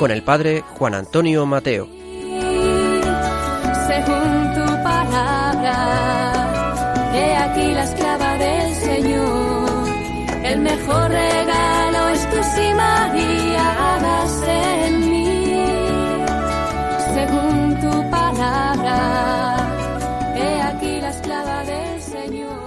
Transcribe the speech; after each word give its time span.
Con 0.00 0.10
el 0.10 0.22
padre 0.22 0.64
Juan 0.78 0.94
Antonio 0.94 1.44
Mateo. 1.44 1.86
Según 1.86 1.98
tu 4.54 4.64
palabra, 4.82 5.76
he 7.14 7.36
aquí 7.36 7.74
la 7.74 7.84
esclava 7.84 8.38
del 8.38 8.74
Señor. 8.76 9.88
El 10.42 10.60
mejor 10.60 11.10
regalo 11.10 12.08
es 12.14 12.30
tu 12.30 12.36
sí, 12.36 12.72
María, 12.74 13.94
hagas 13.94 14.42
en 14.48 15.00
mí. 15.10 15.66
Según 17.12 17.78
tu 17.82 18.10
palabra, 18.10 18.96
he 20.34 20.62
aquí 20.62 20.98
la 21.02 21.10
esclava 21.10 21.62
del 21.64 22.00
Señor. 22.00 22.58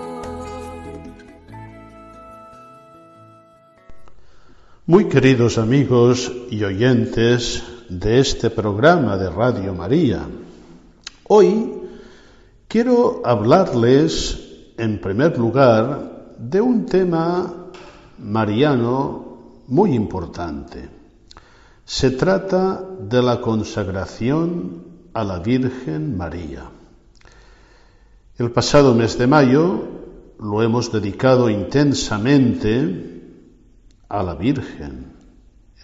Muy 4.85 5.05
queridos 5.05 5.57
amigos 5.57 6.31
y 6.53 6.63
oyentes 6.63 7.63
de 7.89 8.19
este 8.19 8.51
programa 8.51 9.17
de 9.17 9.27
Radio 9.27 9.73
María, 9.73 10.21
hoy 11.23 11.81
quiero 12.67 13.23
hablarles 13.25 14.37
en 14.77 15.01
primer 15.01 15.35
lugar 15.39 16.35
de 16.37 16.61
un 16.61 16.85
tema 16.85 17.71
mariano 18.19 19.63
muy 19.65 19.95
importante. 19.95 20.91
Se 21.85 22.11
trata 22.11 22.87
de 22.99 23.23
la 23.23 23.41
consagración 23.41 25.09
a 25.11 25.23
la 25.23 25.39
Virgen 25.39 26.15
María. 26.15 26.69
El 28.37 28.51
pasado 28.51 28.93
mes 28.93 29.17
de 29.17 29.25
mayo 29.25 29.87
lo 30.39 30.61
hemos 30.61 30.91
dedicado 30.91 31.49
intensamente 31.49 33.23
a 34.07 34.21
la 34.21 34.35
Virgen. 34.35 35.12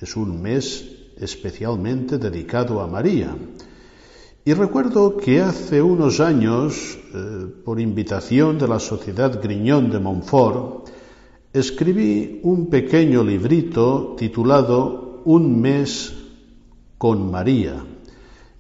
Es 0.02 0.16
un 0.16 0.42
mes 0.42 1.00
especialmente 1.18 2.18
dedicado 2.18 2.82
a 2.82 2.88
María. 2.88 3.36
Y 4.46 4.54
recuerdo 4.54 5.18
que 5.18 5.42
hace 5.42 5.82
unos 5.82 6.20
años, 6.20 6.98
eh, 7.14 7.48
por 7.66 7.80
invitación 7.80 8.58
de 8.58 8.68
la 8.68 8.80
Sociedad 8.80 9.42
Griñón 9.42 9.92
de 9.92 10.00
Montfort, 10.00 10.88
escribí 11.52 12.40
un 12.44 12.68
pequeño 12.68 13.24
librito 13.24 14.16
titulado 14.18 15.22
Un 15.26 15.60
mes 15.60 16.14
con 16.98 17.30
María, 17.30 17.84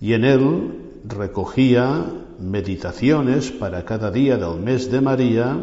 y 0.02 0.14
en 0.14 0.26
él 0.26 1.00
recogía 1.06 2.06
meditaciones 2.40 3.52
para 3.52 3.86
cada 3.86 4.12
día 4.12 4.38
del 4.38 4.59
mes 4.59 4.92
de 4.92 5.02
María, 5.02 5.58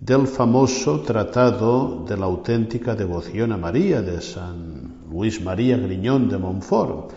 del 0.00 0.26
famoso 0.26 1.00
Tratado 1.00 2.04
de 2.06 2.16
la 2.16 2.26
auténtica 2.26 2.94
devoción 2.94 3.52
a 3.52 3.56
María 3.56 4.02
de 4.02 4.20
San 4.20 4.93
Luis 5.14 5.40
María 5.40 5.76
Griñón 5.78 6.28
de 6.28 6.38
Montfort, 6.38 7.12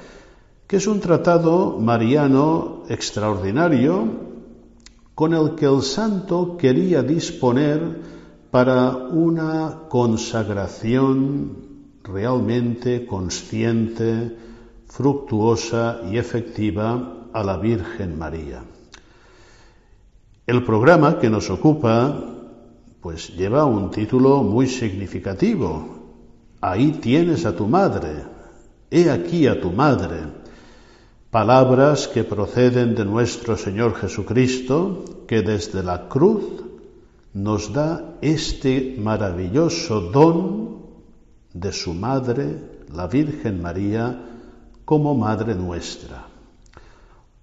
que 0.67 0.77
es 0.77 0.85
un 0.85 0.99
tratado 0.99 1.79
mariano 1.79 2.83
extraordinario 2.89 4.27
con 5.15 5.33
el 5.33 5.55
que 5.55 5.65
el 5.65 5.81
santo 5.81 6.57
quería 6.57 7.01
disponer 7.01 7.81
para 8.51 8.95
una 8.95 9.89
consagración 9.89 11.57
realmente 12.03 13.07
consciente, 13.07 14.37
fructuosa 14.85 16.01
y 16.11 16.19
efectiva 16.19 17.29
a 17.33 17.43
la 17.43 17.57
Virgen 17.57 18.19
María. 18.19 18.61
El 20.45 20.63
programa 20.63 21.17
que 21.17 21.31
nos 21.31 21.49
ocupa 21.49 22.35
pues 23.01 23.35
lleva 23.35 23.65
un 23.65 23.89
título 23.89 24.43
muy 24.43 24.67
significativo. 24.67 25.96
Ahí 26.67 26.91
tienes 26.99 27.45
a 27.45 27.55
tu 27.55 27.65
madre, 27.65 28.25
he 28.91 29.09
aquí 29.09 29.47
a 29.47 29.61
tu 29.61 29.71
madre. 29.71 30.17
Palabras 31.31 32.09
que 32.09 32.25
proceden 32.25 32.93
de 32.93 33.05
nuestro 33.05 33.55
Señor 33.55 33.95
Jesucristo, 33.95 35.23
que 35.27 35.43
desde 35.43 35.81
la 35.81 36.09
cruz 36.09 36.43
nos 37.33 37.71
da 37.71 38.17
este 38.19 38.97
maravilloso 38.99 40.11
don 40.11 40.83
de 41.53 41.71
su 41.71 41.93
madre, 41.93 42.83
la 42.93 43.07
Virgen 43.07 43.61
María, 43.61 44.23
como 44.83 45.15
Madre 45.15 45.55
nuestra. 45.55 46.27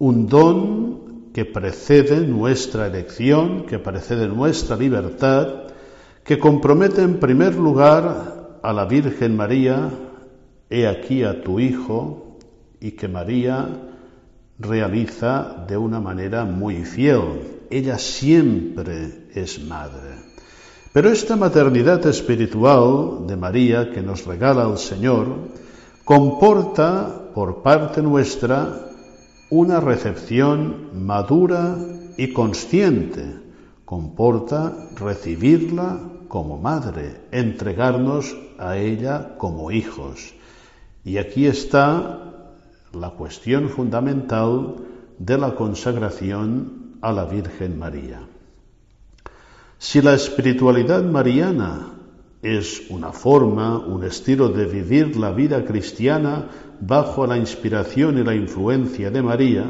Un 0.01 0.29
don 0.29 1.31
que 1.33 1.47
precede 1.47 2.27
nuestra 2.27 2.89
elección, 2.89 3.65
que 3.65 3.79
precede 3.79 4.29
nuestra 4.29 4.77
libertad, 4.77 5.73
que 6.23 6.39
compromete 6.39 7.01
en 7.01 7.19
primer 7.19 7.55
lugar 7.55 8.34
a 8.65 8.73
la 8.73 8.87
Virgen 8.87 9.37
María, 9.37 9.91
he 10.71 10.87
aquí 10.87 11.23
a 11.23 11.43
tu 11.43 11.61
Hijo, 11.61 12.39
y 12.81 12.93
que 12.93 13.09
María 13.09 13.69
realiza 14.59 15.65
de 15.69 15.77
una 15.77 16.01
manera 16.01 16.47
muy 16.47 16.85
fiel. 16.85 17.67
Ella 17.71 17.99
siempre 17.99 19.29
es 19.35 19.63
madre. 19.65 20.17
Pero 20.95 21.11
esta 21.11 21.37
maternidad 21.37 22.07
espiritual 22.07 23.27
de 23.27 23.37
María 23.37 23.91
que 23.93 24.01
nos 24.01 24.25
regala 24.25 24.67
el 24.71 24.79
Señor 24.79 25.27
comporta 26.03 27.33
por 27.35 27.63
parte 27.63 28.01
nuestra 28.01 28.81
una 29.51 29.81
recepción 29.81 30.89
madura 31.07 31.77
y 32.17 32.33
consciente 32.33 33.44
comporta 33.85 34.89
recibirla 34.97 36.01
como 36.29 36.59
madre, 36.59 37.21
entregarnos 37.31 38.37
a 38.59 38.77
ella 38.77 39.37
como 39.37 39.71
hijos. 39.71 40.35
Y 41.05 41.19
aquí 41.19 41.47
está 41.47 42.51
la 42.93 43.11
cuestión 43.11 43.69
fundamental 43.69 44.77
de 45.19 45.39
la 45.39 45.55
consagración 45.55 46.97
a 47.03 47.13
la 47.13 47.25
Virgen 47.25 47.79
María. 47.79 48.21
Si 49.79 50.01
la 50.01 50.15
espiritualidad 50.15 51.05
mariana 51.05 51.93
es 52.43 52.85
una 52.91 53.13
forma, 53.13 53.79
un 53.79 54.05
estilo 54.05 54.49
de 54.49 54.65
vivir 54.67 55.17
la 55.17 55.31
vida 55.31 55.65
cristiana 55.65 56.47
bajo 56.81 57.27
la 57.27 57.37
inspiración 57.37 58.19
y 58.19 58.25
la 58.25 58.35
influencia 58.35 59.11
de 59.11 59.23
María, 59.23 59.65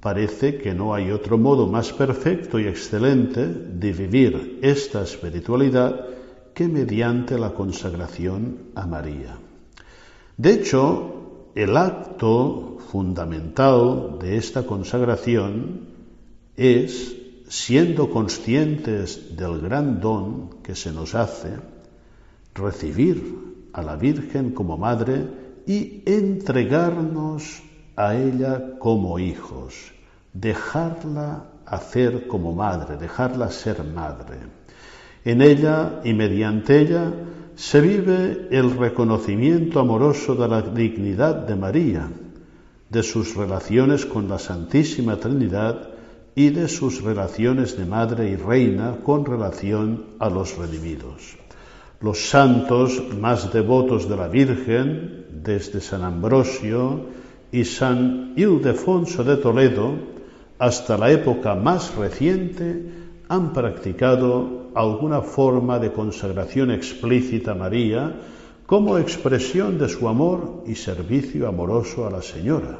parece 0.00 0.58
que 0.58 0.74
no 0.74 0.94
hay 0.94 1.10
otro 1.10 1.38
modo 1.38 1.66
más 1.66 1.92
perfecto 1.92 2.58
y 2.58 2.66
excelente 2.66 3.46
de 3.46 3.92
vivir 3.92 4.58
esta 4.62 5.02
espiritualidad 5.02 6.06
que 6.54 6.68
mediante 6.68 7.38
la 7.38 7.54
consagración 7.54 8.70
a 8.74 8.86
María. 8.86 9.38
De 10.36 10.52
hecho, 10.52 11.50
el 11.54 11.76
acto 11.76 12.78
fundamental 12.90 14.18
de 14.20 14.36
esta 14.36 14.64
consagración 14.64 15.80
es, 16.56 17.16
siendo 17.48 18.10
conscientes 18.10 19.36
del 19.36 19.60
gran 19.60 20.00
don 20.00 20.62
que 20.62 20.74
se 20.74 20.92
nos 20.92 21.14
hace, 21.14 21.50
recibir 22.54 23.70
a 23.72 23.82
la 23.82 23.96
Virgen 23.96 24.52
como 24.52 24.76
Madre 24.76 25.26
y 25.66 26.02
entregarnos 26.06 27.62
a 27.98 28.14
ella 28.14 28.78
como 28.78 29.18
hijos, 29.18 29.74
dejarla 30.32 31.46
hacer 31.66 32.28
como 32.28 32.54
madre, 32.54 32.96
dejarla 32.96 33.50
ser 33.50 33.82
madre. 33.82 34.36
En 35.24 35.42
ella 35.42 36.00
y 36.04 36.14
mediante 36.14 36.78
ella 36.78 37.12
se 37.56 37.80
vive 37.80 38.46
el 38.52 38.78
reconocimiento 38.78 39.80
amoroso 39.80 40.36
de 40.36 40.46
la 40.46 40.62
dignidad 40.62 41.44
de 41.44 41.56
María, 41.56 42.08
de 42.88 43.02
sus 43.02 43.34
relaciones 43.34 44.06
con 44.06 44.28
la 44.28 44.38
Santísima 44.38 45.16
Trinidad 45.16 45.88
y 46.36 46.50
de 46.50 46.68
sus 46.68 47.02
relaciones 47.02 47.76
de 47.76 47.84
madre 47.84 48.30
y 48.30 48.36
reina 48.36 48.98
con 49.02 49.26
relación 49.26 50.04
a 50.20 50.30
los 50.30 50.56
redimidos. 50.56 51.36
Los 52.00 52.30
santos 52.30 53.02
más 53.20 53.52
devotos 53.52 54.08
de 54.08 54.16
la 54.16 54.28
Virgen, 54.28 55.26
desde 55.32 55.80
San 55.80 56.04
Ambrosio 56.04 57.17
y 57.52 57.64
San 57.64 58.34
Ildefonso 58.36 59.24
de 59.24 59.36
Toledo, 59.36 59.94
hasta 60.58 60.98
la 60.98 61.10
época 61.10 61.54
más 61.54 61.94
reciente, 61.96 62.90
han 63.28 63.52
practicado 63.52 64.70
alguna 64.74 65.22
forma 65.22 65.78
de 65.78 65.92
consagración 65.92 66.70
explícita 66.70 67.52
a 67.52 67.54
María, 67.54 68.14
como 68.66 68.98
expresión 68.98 69.78
de 69.78 69.88
su 69.88 70.08
amor 70.08 70.64
y 70.66 70.74
servicio 70.74 71.48
amoroso 71.48 72.06
a 72.06 72.10
la 72.10 72.22
Señora. 72.22 72.78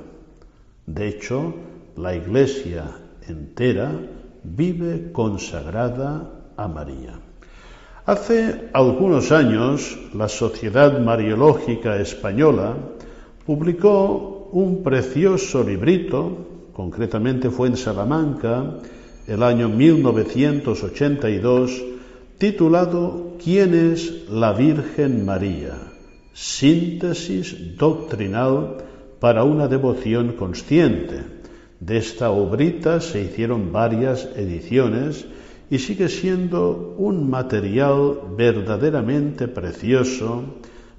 De 0.87 1.09
hecho, 1.09 1.55
la 1.97 2.15
Iglesia 2.15 2.85
entera 3.27 3.93
vive 4.45 5.13
consagrada 5.13 6.31
a 6.57 6.69
María. 6.69 7.19
Hace 8.05 8.71
algunos 8.73 9.33
años, 9.33 9.99
la 10.15 10.29
Sociedad 10.29 10.99
Mariológica 11.01 11.97
Española 11.97 12.75
publicó 13.45 14.38
un 14.53 14.83
precioso 14.83 15.63
librito, 15.63 16.71
concretamente 16.73 17.51
fue 17.51 17.69
en 17.69 17.77
Salamanca, 17.77 18.79
el 19.27 19.43
año 19.43 19.69
1982, 19.69 21.85
titulado 22.39 23.35
¿Quién 23.43 23.75
es 23.75 24.29
la 24.31 24.53
Virgen 24.53 25.25
María? 25.25 25.75
Síntesis 26.33 27.77
doctrinal 27.77 28.77
para 29.21 29.45
una 29.45 29.69
devoción 29.69 30.33
consciente. 30.33 31.25
De 31.81 31.99
esta 31.99 32.31
obrita 32.31 33.01
se 33.01 33.23
hicieron 33.23 33.73
varias 33.73 34.29
ediciones 34.37 35.27
y 35.71 35.79
sigue 35.79 36.09
siendo 36.09 36.95
un 36.97 37.29
material 37.29 38.21
verdaderamente 38.37 39.49
precioso 39.49 40.45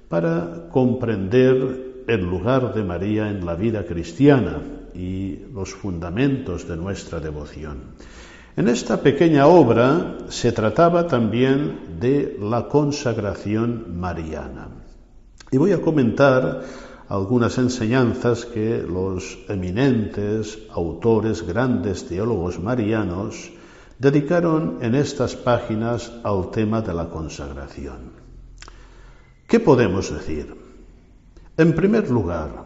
para 0.08 0.68
comprender 0.70 1.89
el 2.06 2.22
lugar 2.22 2.74
de 2.74 2.84
María 2.84 3.30
en 3.30 3.44
la 3.44 3.54
vida 3.54 3.84
cristiana 3.84 4.58
y 4.94 5.38
los 5.52 5.74
fundamentos 5.74 6.66
de 6.68 6.76
nuestra 6.76 7.20
devoción. 7.20 7.96
En 8.56 8.68
esta 8.68 9.00
pequeña 9.00 9.46
obra 9.46 10.18
se 10.28 10.52
trataba 10.52 11.06
también 11.06 11.98
de 12.00 12.36
la 12.40 12.68
consagración 12.68 13.98
mariana. 13.98 14.68
Y 15.50 15.56
voy 15.56 15.72
a 15.72 15.80
comentar 15.80 16.62
algunas 17.08 17.58
enseñanzas 17.58 18.44
que 18.44 18.82
los 18.82 19.38
eminentes 19.48 20.58
autores, 20.70 21.46
grandes 21.46 22.06
teólogos 22.06 22.60
marianos, 22.60 23.50
dedicaron 23.98 24.78
en 24.80 24.94
estas 24.94 25.36
páginas 25.36 26.12
al 26.22 26.50
tema 26.50 26.82
de 26.82 26.94
la 26.94 27.08
consagración. 27.08 28.12
¿Qué 29.46 29.58
podemos 29.58 30.12
decir? 30.12 30.59
En 31.60 31.74
primer 31.74 32.08
lugar, 32.10 32.64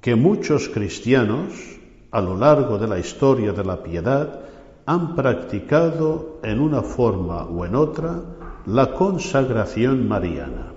que 0.00 0.14
muchos 0.16 0.70
cristianos, 0.70 1.52
a 2.10 2.22
lo 2.22 2.34
largo 2.34 2.78
de 2.78 2.88
la 2.88 2.98
historia 2.98 3.52
de 3.52 3.62
la 3.62 3.82
piedad, 3.82 4.40
han 4.86 5.14
practicado 5.14 6.40
en 6.42 6.58
una 6.58 6.80
forma 6.80 7.44
o 7.44 7.66
en 7.66 7.74
otra 7.74 8.22
la 8.64 8.94
consagración 8.94 10.08
mariana. 10.08 10.72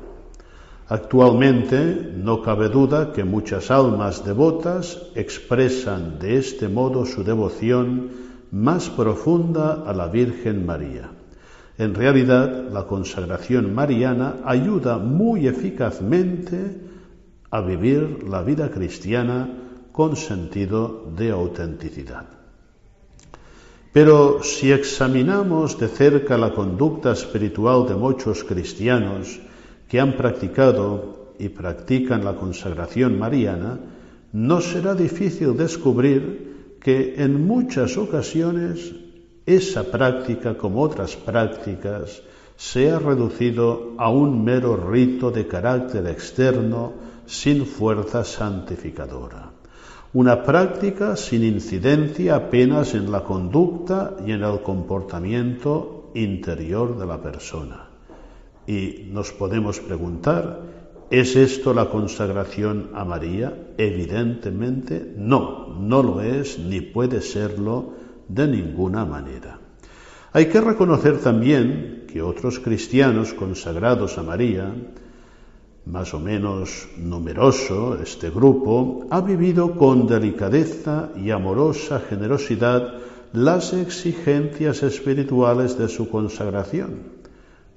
Actualmente 0.90 2.12
no 2.18 2.42
cabe 2.42 2.68
duda 2.68 3.14
que 3.14 3.24
muchas 3.24 3.72
almas 3.72 4.26
devotas 4.26 5.04
expresan 5.16 6.20
de 6.20 6.36
este 6.36 6.68
modo 6.68 7.06
su 7.06 7.24
devoción 7.24 8.10
más 8.52 8.90
profunda 8.90 9.82
a 9.88 9.94
la 9.94 10.10
Virgen 10.10 10.66
María. 10.66 11.10
En 11.78 11.96
realidad, 11.96 12.68
la 12.70 12.84
consagración 12.84 13.74
mariana 13.74 14.42
ayuda 14.44 14.98
muy 14.98 15.48
eficazmente 15.48 16.84
a 17.56 17.62
vivir 17.62 18.28
la 18.28 18.44
vida 18.44 18.70
cristiana 18.70 19.48
con 19.94 20.18
sentido 20.18 21.08
de 21.16 21.32
autenticidad. 21.32 22.26
Pero 23.94 24.44
si 24.44 24.74
examinamos 24.74 25.80
de 25.80 25.88
cerca 25.88 26.38
la 26.38 26.52
conducta 26.52 27.14
espiritual 27.14 27.88
de 27.88 27.96
muchos 27.96 28.44
cristianos 28.44 29.40
que 29.88 30.02
han 30.02 30.18
practicado 30.18 31.32
y 31.40 31.48
practican 31.48 32.26
la 32.26 32.36
consagración 32.36 33.18
mariana, 33.18 33.80
no 34.34 34.60
será 34.60 34.94
difícil 34.94 35.56
descubrir 35.56 36.76
que 36.82 37.16
en 37.24 37.48
muchas 37.48 37.96
ocasiones 37.96 38.92
esa 39.46 39.90
práctica, 39.90 40.58
como 40.58 40.82
otras 40.82 41.16
prácticas, 41.16 42.22
se 42.58 42.92
ha 42.92 43.00
reducido 43.00 43.94
a 43.98 44.10
un 44.10 44.44
mero 44.44 44.76
rito 44.76 45.32
de 45.32 45.48
carácter 45.48 46.06
externo 46.08 47.15
sin 47.26 47.66
fuerza 47.66 48.24
santificadora 48.24 49.52
una 50.16 50.44
práctica 50.44 51.18
sin 51.18 51.44
incidencia 51.44 52.38
apenas 52.38 52.96
en 52.96 53.12
la 53.12 53.26
conducta 53.26 54.16
y 54.26 54.32
en 54.32 54.44
el 54.44 54.62
comportamiento 54.62 56.12
interior 56.14 56.98
de 56.98 57.06
la 57.06 57.22
persona. 57.22 57.90
Y 58.66 59.10
nos 59.12 59.34
podemos 59.34 59.82
preguntar, 59.82 60.62
¿es 61.10 61.36
esto 61.36 61.74
la 61.74 61.90
consagración 61.90 62.92
a 62.94 63.04
María? 63.04 63.74
Evidentemente 63.78 65.06
no, 65.18 65.76
no 65.82 66.02
lo 66.02 66.22
es 66.22 66.60
ni 66.60 66.80
puede 66.80 67.20
serlo 67.20 67.92
de 68.30 68.48
ninguna 68.48 69.04
manera. 69.04 69.60
Hay 70.32 70.46
que 70.46 70.62
reconocer 70.62 71.20
también 71.20 72.06
que 72.08 72.22
otros 72.22 72.60
cristianos 72.60 73.34
consagrados 73.34 74.18
a 74.18 74.24
María 74.24 74.74
más 75.86 76.14
o 76.14 76.20
menos 76.20 76.88
numeroso, 76.98 77.98
este 78.02 78.30
grupo, 78.30 79.06
ha 79.10 79.22
vivido 79.22 79.76
con 79.76 80.08
delicadeza 80.08 81.10
y 81.16 81.30
amorosa 81.30 82.00
generosidad 82.00 82.96
las 83.34 83.74
exigencias 83.74 84.82
espirituales 84.82 85.78
de 85.78 85.88
su 85.88 86.10
consagración. 86.10 87.16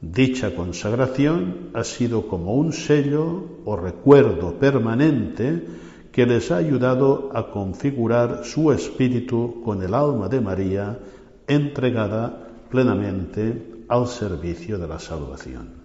Dicha 0.01 0.55
consagración 0.55 1.71
ha 1.75 1.83
sido 1.83 2.29
como 2.29 2.55
un 2.55 2.73
sello 2.73 3.61
o 3.65 3.77
recuerdo 3.77 4.55
permanente 4.55 5.67
que 6.13 6.25
les 6.25 6.51
ha 6.51 6.57
ayudado 6.57 7.31
a 7.35 7.51
configurar 7.51 8.45
su 8.45 8.73
espíritu 8.73 9.61
con 9.65 9.83
el 9.83 9.95
alma 9.95 10.29
de 10.29 10.41
María 10.41 10.99
entregada 11.47 12.49
plenamente 12.71 13.85
al 13.89 14.07
servicio 14.07 14.79
de 14.79 14.89
la 14.89 14.99
salvación. 14.99 15.78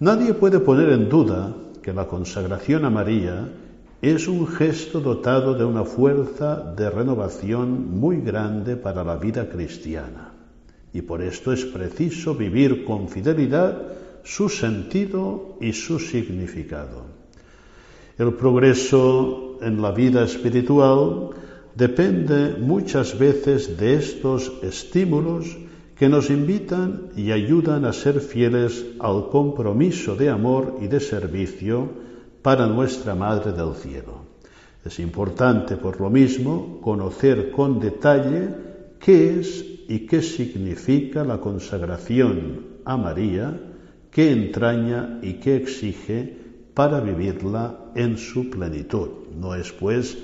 Nadie 0.00 0.32
puede 0.32 0.60
poner 0.60 0.88
en 0.88 1.10
duda 1.10 1.54
que 1.82 1.92
la 1.92 2.08
consagración 2.08 2.86
a 2.86 2.90
María 2.90 3.52
es 4.00 4.28
un 4.28 4.46
gesto 4.46 4.98
dotado 4.98 5.52
de 5.52 5.62
una 5.62 5.84
fuerza 5.84 6.72
de 6.74 6.88
renovación 6.88 8.00
muy 8.00 8.22
grande 8.22 8.76
para 8.76 9.04
la 9.04 9.16
vida 9.16 9.50
cristiana. 9.50 10.32
Y 10.94 11.02
por 11.02 11.20
esto 11.20 11.52
es 11.52 11.66
preciso 11.66 12.34
vivir 12.34 12.86
con 12.86 13.10
fidelidad 13.10 13.76
su 14.24 14.48
sentido 14.48 15.58
y 15.60 15.74
su 15.74 15.98
significado. 15.98 17.04
El 18.16 18.32
progreso 18.32 19.58
en 19.60 19.82
la 19.82 19.92
vida 19.92 20.24
espiritual 20.24 21.28
depende 21.74 22.56
muchas 22.58 23.18
veces 23.18 23.76
de 23.76 23.96
estos 23.96 24.50
estímulos 24.62 25.58
que 26.00 26.08
nos 26.08 26.30
invitan 26.30 27.10
y 27.14 27.30
ayudan 27.30 27.84
a 27.84 27.92
ser 27.92 28.20
fieles 28.20 28.86
al 29.00 29.28
compromiso 29.28 30.16
de 30.16 30.30
amor 30.30 30.78
y 30.80 30.86
de 30.86 30.98
servicio 30.98 31.90
para 32.40 32.66
nuestra 32.66 33.14
Madre 33.14 33.52
del 33.52 33.74
Cielo. 33.74 34.24
Es 34.82 34.98
importante, 34.98 35.76
por 35.76 36.00
lo 36.00 36.08
mismo, 36.08 36.80
conocer 36.80 37.50
con 37.50 37.78
detalle 37.78 38.48
qué 38.98 39.40
es 39.40 39.62
y 39.90 40.06
qué 40.06 40.22
significa 40.22 41.22
la 41.22 41.38
consagración 41.38 42.80
a 42.86 42.96
María, 42.96 43.60
qué 44.10 44.32
entraña 44.32 45.18
y 45.20 45.34
qué 45.34 45.56
exige 45.56 46.34
para 46.72 47.00
vivirla 47.00 47.92
en 47.94 48.16
su 48.16 48.48
plenitud. 48.48 49.28
No 49.38 49.54
es, 49.54 49.70
pues, 49.70 50.16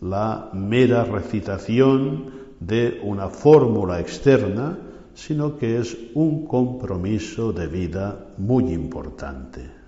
la 0.00 0.50
mera 0.54 1.04
recitación 1.04 2.32
de 2.58 3.00
una 3.04 3.28
fórmula 3.28 4.00
externa, 4.00 4.89
sino 5.14 5.56
que 5.58 5.78
es 5.78 5.96
un 6.14 6.46
compromiso 6.46 7.52
de 7.52 7.66
vida 7.66 8.34
muy 8.38 8.72
importante. 8.72 9.79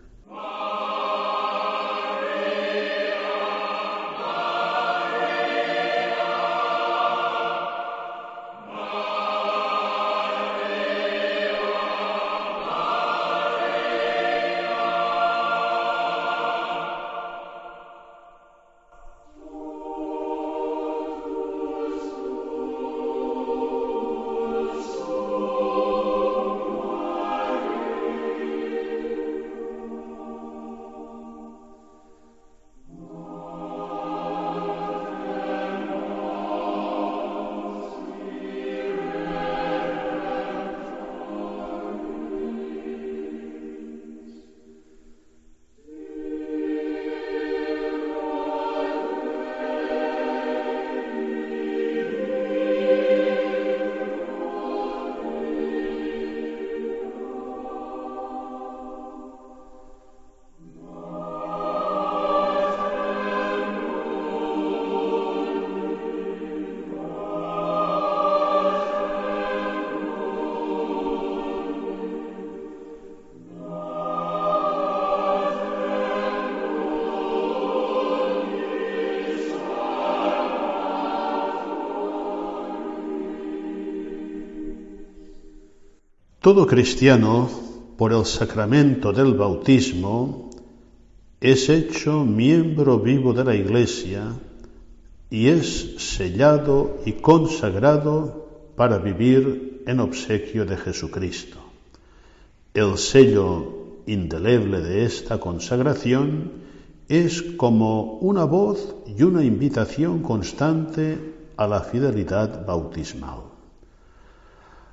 Todo 86.42 86.66
cristiano, 86.66 87.48
por 87.96 88.12
el 88.12 88.24
sacramento 88.26 89.12
del 89.12 89.34
bautismo, 89.34 90.50
es 91.40 91.68
hecho 91.68 92.24
miembro 92.24 92.98
vivo 92.98 93.32
de 93.32 93.44
la 93.44 93.54
Iglesia 93.54 94.32
y 95.30 95.46
es 95.46 95.94
sellado 95.98 96.98
y 97.06 97.12
consagrado 97.12 98.72
para 98.74 98.98
vivir 98.98 99.84
en 99.86 100.00
obsequio 100.00 100.66
de 100.66 100.76
Jesucristo. 100.76 101.58
El 102.74 102.98
sello 102.98 104.00
indeleble 104.06 104.80
de 104.80 105.04
esta 105.04 105.38
consagración 105.38 106.50
es 107.08 107.40
como 107.56 108.18
una 108.18 108.42
voz 108.46 108.96
y 109.06 109.22
una 109.22 109.44
invitación 109.44 110.22
constante 110.22 111.18
a 111.56 111.68
la 111.68 111.82
fidelidad 111.82 112.66
bautismal. 112.66 113.51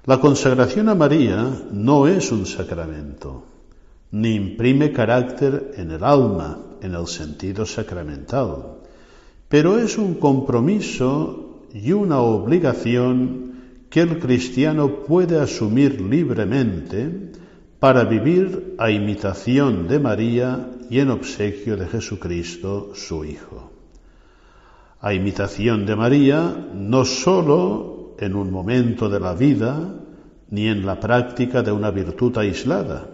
La 0.09 0.19
consagración 0.19 0.89
a 0.89 0.95
María 0.95 1.53
no 1.71 2.07
es 2.07 2.31
un 2.31 2.47
sacramento, 2.47 3.43
ni 4.09 4.33
imprime 4.33 4.91
carácter 4.91 5.73
en 5.77 5.91
el 5.91 6.03
alma 6.03 6.57
en 6.81 6.95
el 6.95 7.05
sentido 7.05 7.63
sacramental, 7.63 8.79
pero 9.47 9.77
es 9.77 9.99
un 9.99 10.15
compromiso 10.15 11.67
y 11.75 11.91
una 11.91 12.21
obligación 12.21 13.53
que 13.91 14.01
el 14.01 14.17
cristiano 14.17 15.03
puede 15.05 15.39
asumir 15.39 16.01
libremente 16.01 17.31
para 17.79 18.03
vivir 18.03 18.73
a 18.79 18.89
imitación 18.89 19.87
de 19.87 19.99
María 19.99 20.71
y 20.89 21.01
en 21.01 21.11
obsequio 21.11 21.77
de 21.77 21.85
Jesucristo, 21.85 22.93
su 22.95 23.25
Hijo. 23.25 23.71
A 25.01 25.13
imitación 25.13 25.85
de 25.85 25.95
María, 25.95 26.67
no 26.73 27.05
sólo 27.05 28.15
en 28.17 28.35
un 28.35 28.51
momento 28.51 29.07
de 29.07 29.19
la 29.19 29.35
vida, 29.35 29.98
ni 30.51 30.67
en 30.67 30.85
la 30.85 30.99
práctica 30.99 31.61
de 31.61 31.71
una 31.71 31.91
virtud 31.91 32.37
aislada, 32.37 33.07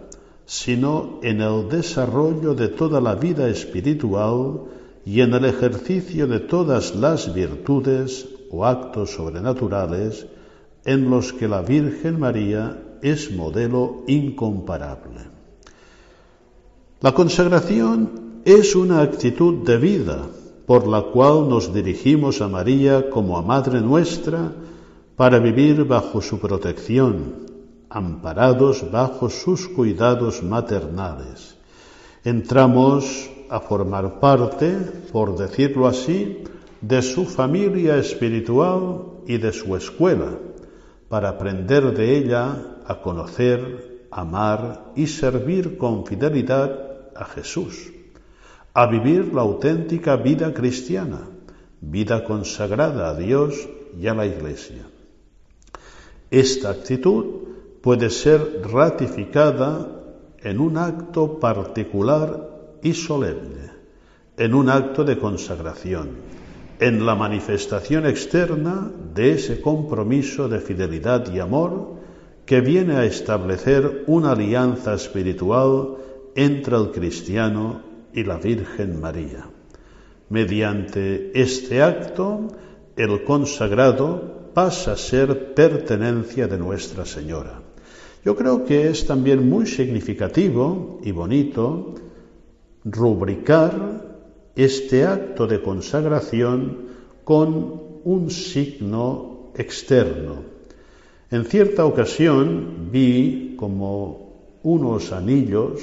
sino 0.44 1.18
en 1.22 1.40
el 1.40 1.68
desarrollo 1.68 2.54
de 2.54 2.68
toda 2.68 3.00
la 3.00 3.14
vida 3.14 3.48
espiritual 3.48 4.62
y 5.04 5.20
en 5.20 5.34
el 5.34 5.44
ejercicio 5.44 6.26
de 6.26 6.40
todas 6.40 6.94
las 6.94 7.34
virtudes 7.34 8.28
o 8.50 8.64
actos 8.64 9.10
sobrenaturales 9.10 10.26
en 10.84 11.10
los 11.10 11.32
que 11.32 11.48
la 11.48 11.62
Virgen 11.62 12.20
María 12.20 12.80
es 13.02 13.30
modelo 13.32 14.04
incomparable. 14.06 15.20
La 17.00 17.12
consagración 17.12 18.40
es 18.44 18.74
una 18.74 19.02
actitud 19.02 19.64
de 19.64 19.76
vida 19.76 20.26
por 20.66 20.86
la 20.86 21.02
cual 21.02 21.48
nos 21.48 21.72
dirigimos 21.72 22.40
a 22.40 22.48
María 22.48 23.10
como 23.10 23.36
a 23.36 23.42
Madre 23.42 23.80
nuestra 23.80 24.52
para 25.16 25.38
vivir 25.38 25.84
bajo 25.84 26.20
su 26.20 26.38
protección, 26.38 27.46
amparados 27.88 28.90
bajo 28.90 29.30
sus 29.30 29.66
cuidados 29.66 30.42
maternales. 30.42 31.56
Entramos 32.22 33.30
a 33.48 33.60
formar 33.60 34.20
parte, 34.20 34.76
por 35.12 35.36
decirlo 35.38 35.86
así, 35.86 36.44
de 36.82 37.00
su 37.00 37.24
familia 37.24 37.96
espiritual 37.96 39.22
y 39.26 39.38
de 39.38 39.52
su 39.52 39.74
escuela, 39.74 40.36
para 41.08 41.30
aprender 41.30 41.94
de 41.94 42.18
ella 42.18 42.76
a 42.86 43.00
conocer, 43.00 44.08
amar 44.10 44.92
y 44.96 45.06
servir 45.06 45.78
con 45.78 46.04
fidelidad 46.04 46.78
a 47.14 47.24
Jesús, 47.24 47.90
a 48.74 48.86
vivir 48.86 49.32
la 49.32 49.40
auténtica 49.42 50.16
vida 50.16 50.52
cristiana, 50.52 51.20
vida 51.80 52.22
consagrada 52.24 53.08
a 53.08 53.14
Dios 53.14 53.66
y 53.98 54.06
a 54.08 54.14
la 54.14 54.26
Iglesia. 54.26 54.82
Esta 56.30 56.70
actitud 56.70 57.24
puede 57.80 58.10
ser 58.10 58.62
ratificada 58.70 59.96
en 60.42 60.58
un 60.58 60.76
acto 60.76 61.38
particular 61.38 62.78
y 62.82 62.94
solemne, 62.94 63.70
en 64.36 64.54
un 64.54 64.68
acto 64.68 65.04
de 65.04 65.18
consagración, 65.18 66.10
en 66.80 67.06
la 67.06 67.14
manifestación 67.14 68.06
externa 68.06 68.90
de 69.14 69.32
ese 69.32 69.60
compromiso 69.60 70.48
de 70.48 70.60
fidelidad 70.60 71.32
y 71.32 71.38
amor 71.38 71.94
que 72.44 72.60
viene 72.60 72.96
a 72.96 73.04
establecer 73.04 74.04
una 74.06 74.32
alianza 74.32 74.94
espiritual 74.94 75.96
entre 76.34 76.76
el 76.76 76.90
cristiano 76.90 77.80
y 78.12 78.24
la 78.24 78.36
Virgen 78.36 79.00
María. 79.00 79.48
Mediante 80.28 81.30
este 81.40 81.82
acto, 81.82 82.48
el 82.96 83.24
consagrado 83.24 84.45
pasa 84.56 84.92
a 84.92 84.96
ser 84.96 85.52
pertenencia 85.52 86.48
de 86.48 86.56
Nuestra 86.56 87.04
Señora. 87.04 87.60
Yo 88.24 88.34
creo 88.34 88.64
que 88.64 88.88
es 88.88 89.04
también 89.04 89.46
muy 89.46 89.66
significativo 89.66 90.98
y 91.04 91.12
bonito 91.12 91.94
rubricar 92.82 93.74
este 94.56 95.04
acto 95.04 95.46
de 95.46 95.60
consagración 95.60 96.88
con 97.22 97.82
un 98.02 98.30
signo 98.30 99.52
externo. 99.54 100.36
En 101.30 101.44
cierta 101.44 101.84
ocasión 101.84 102.88
vi 102.90 103.56
como 103.58 104.56
unos 104.62 105.12
anillos 105.12 105.82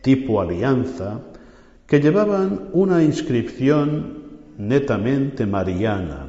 tipo 0.00 0.40
alianza 0.40 1.20
que 1.86 2.00
llevaban 2.00 2.70
una 2.72 3.04
inscripción 3.04 4.16
netamente 4.56 5.44
mariana, 5.44 6.27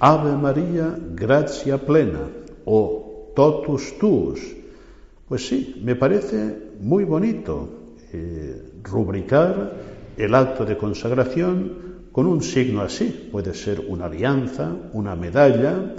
Ave 0.00 0.36
María, 0.36 0.96
gracia 1.14 1.76
plena 1.76 2.20
o 2.64 3.32
totus 3.34 3.98
tuus. 3.98 4.38
Pues 5.26 5.48
sí, 5.48 5.80
me 5.82 5.96
parece 5.96 6.56
muy 6.80 7.02
bonito 7.02 7.68
eh, 8.12 8.62
rubricar 8.84 9.74
el 10.16 10.34
acto 10.34 10.64
de 10.64 10.76
consagración 10.76 11.72
con 12.12 12.26
un 12.26 12.42
signo 12.42 12.82
así. 12.82 13.28
Puede 13.32 13.54
ser 13.54 13.86
una 13.88 14.06
alianza, 14.06 14.72
una 14.92 15.16
medalla, 15.16 15.94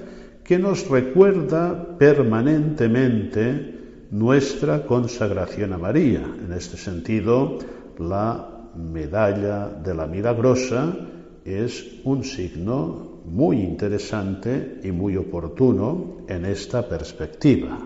que 0.45 0.57
nos 0.57 0.89
recuerda 0.89 1.97
permanentemente 1.97 4.07
nuestra 4.11 4.85
consagración 4.85 5.73
a 5.73 5.77
María. 5.77 6.21
En 6.21 6.53
este 6.53 6.77
sentido, 6.77 7.59
la 7.97 8.69
medalla 8.75 9.67
de 9.67 9.93
la 9.93 10.07
milagrosa 10.07 10.95
es 11.43 11.99
un 12.05 12.23
signo 12.23 13.08
muy 13.31 13.57
interesante 13.61 14.79
y 14.83 14.91
muy 14.91 15.15
oportuno 15.17 16.17
en 16.27 16.45
esta 16.45 16.87
perspectiva. 16.87 17.79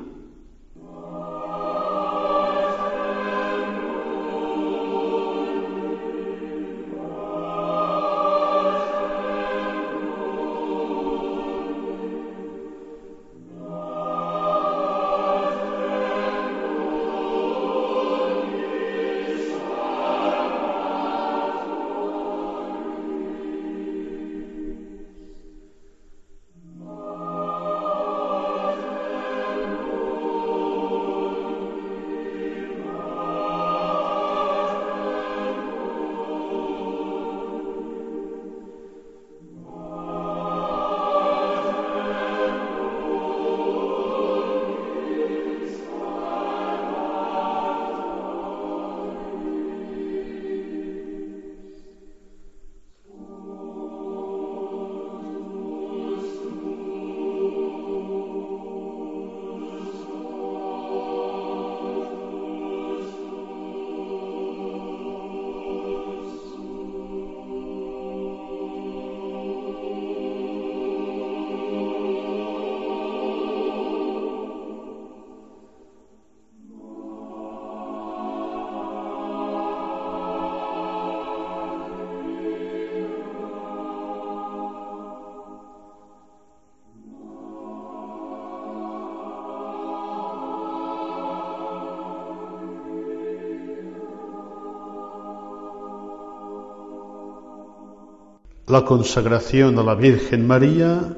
La 98.73 98.83
consagración 98.83 99.77
a 99.77 99.83
la 99.83 99.93
Virgen 99.93 100.47
María 100.47 101.15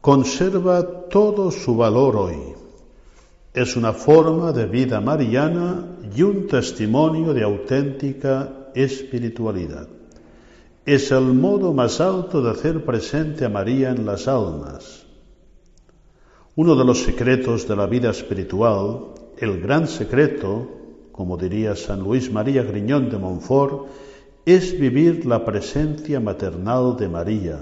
conserva 0.00 1.06
todo 1.10 1.50
su 1.50 1.76
valor 1.76 2.16
hoy. 2.16 2.38
Es 3.52 3.76
una 3.76 3.92
forma 3.92 4.52
de 4.52 4.64
vida 4.64 4.98
mariana 5.02 5.98
y 6.16 6.22
un 6.22 6.46
testimonio 6.46 7.34
de 7.34 7.42
auténtica 7.42 8.70
espiritualidad. 8.74 9.86
Es 10.86 11.10
el 11.12 11.34
modo 11.34 11.74
más 11.74 12.00
alto 12.00 12.40
de 12.40 12.52
hacer 12.52 12.86
presente 12.86 13.44
a 13.44 13.50
María 13.50 13.90
en 13.90 14.06
las 14.06 14.26
almas. 14.26 15.04
Uno 16.56 16.74
de 16.74 16.86
los 16.86 17.02
secretos 17.02 17.68
de 17.68 17.76
la 17.76 17.84
vida 17.84 18.08
espiritual, 18.08 19.08
el 19.36 19.60
gran 19.60 19.86
secreto, 19.86 20.70
como 21.12 21.36
diría 21.36 21.76
San 21.76 22.00
Luis 22.00 22.32
María 22.32 22.62
Griñón 22.62 23.10
de 23.10 23.18
Montfort, 23.18 23.88
es 24.44 24.78
vivir 24.78 25.24
la 25.24 25.44
presencia 25.44 26.18
maternal 26.18 26.96
de 26.96 27.08
María, 27.08 27.58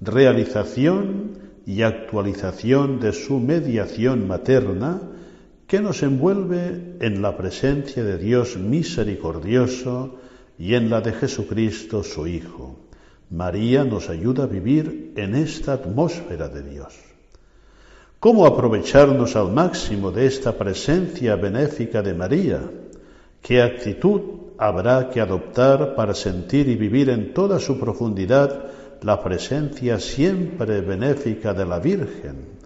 realización 0.00 1.38
y 1.64 1.82
actualización 1.82 3.00
de 3.00 3.12
su 3.12 3.38
mediación 3.38 4.28
materna 4.28 5.00
que 5.66 5.80
nos 5.80 6.02
envuelve 6.02 6.96
en 7.00 7.22
la 7.22 7.36
presencia 7.36 8.04
de 8.04 8.18
Dios 8.18 8.56
misericordioso 8.56 10.16
y 10.58 10.74
en 10.74 10.90
la 10.90 11.00
de 11.00 11.12
Jesucristo 11.12 12.02
su 12.02 12.26
Hijo. 12.26 12.78
María 13.30 13.84
nos 13.84 14.08
ayuda 14.08 14.44
a 14.44 14.46
vivir 14.46 15.12
en 15.16 15.34
esta 15.34 15.74
atmósfera 15.74 16.48
de 16.48 16.62
Dios. 16.62 16.94
¿Cómo 18.20 18.46
aprovecharnos 18.46 19.36
al 19.36 19.52
máximo 19.52 20.10
de 20.10 20.26
esta 20.26 20.56
presencia 20.56 21.36
benéfica 21.36 22.02
de 22.02 22.14
María? 22.14 22.62
¿Qué 23.42 23.62
actitud 23.62 24.47
habrá 24.58 25.08
que 25.08 25.20
adoptar 25.20 25.94
para 25.94 26.14
sentir 26.14 26.68
y 26.68 26.74
vivir 26.74 27.08
en 27.10 27.32
toda 27.32 27.60
su 27.60 27.78
profundidad 27.78 28.64
la 29.02 29.22
presencia 29.22 30.00
siempre 30.00 30.80
benéfica 30.80 31.54
de 31.54 31.64
la 31.64 31.78
Virgen. 31.78 32.58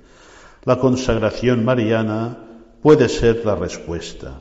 La 0.64 0.78
consagración 0.78 1.64
mariana 1.64 2.38
puede 2.80 3.08
ser 3.08 3.44
la 3.44 3.54
respuesta. 3.54 4.40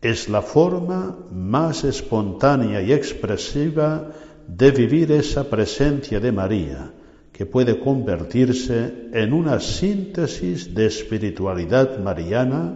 Es 0.00 0.28
la 0.28 0.42
forma 0.42 1.16
más 1.32 1.82
espontánea 1.82 2.80
y 2.82 2.92
expresiva 2.92 4.12
de 4.46 4.70
vivir 4.70 5.10
esa 5.10 5.50
presencia 5.50 6.20
de 6.20 6.30
María, 6.30 6.92
que 7.32 7.46
puede 7.46 7.80
convertirse 7.80 9.08
en 9.12 9.32
una 9.32 9.58
síntesis 9.58 10.72
de 10.72 10.86
espiritualidad 10.86 11.98
mariana 11.98 12.74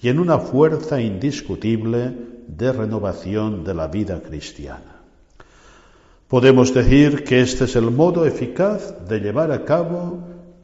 y 0.00 0.08
en 0.08 0.18
una 0.18 0.38
fuerza 0.38 1.00
indiscutible 1.00 2.31
de 2.48 2.72
renovación 2.72 3.62
de 3.64 3.74
la 3.74 3.88
vida 3.88 4.20
cristiana. 4.20 5.00
Podemos 6.28 6.72
decir 6.72 7.24
que 7.24 7.42
este 7.42 7.64
es 7.64 7.74
el 7.76 7.90
modo 7.90 8.24
eficaz 8.24 9.06
de 9.06 9.20
llevar 9.20 9.52
a 9.52 9.64
cabo 9.64 10.20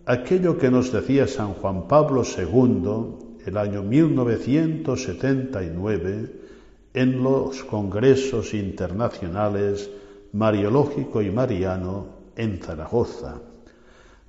aquello 0.07 0.57
que 0.57 0.71
nos 0.71 0.91
decía 0.93 1.27
San 1.27 1.53
Juan 1.55 1.87
Pablo 1.87 2.23
II 2.25 3.45
el 3.45 3.57
año 3.57 3.83
1979 3.83 6.33
en 6.95 7.23
los 7.23 7.63
congresos 7.65 8.55
internacionales 8.55 9.91
Mariológico 10.33 11.21
y 11.21 11.31
Mariano 11.31 12.07
en 12.37 12.59
Zaragoza. 12.59 13.41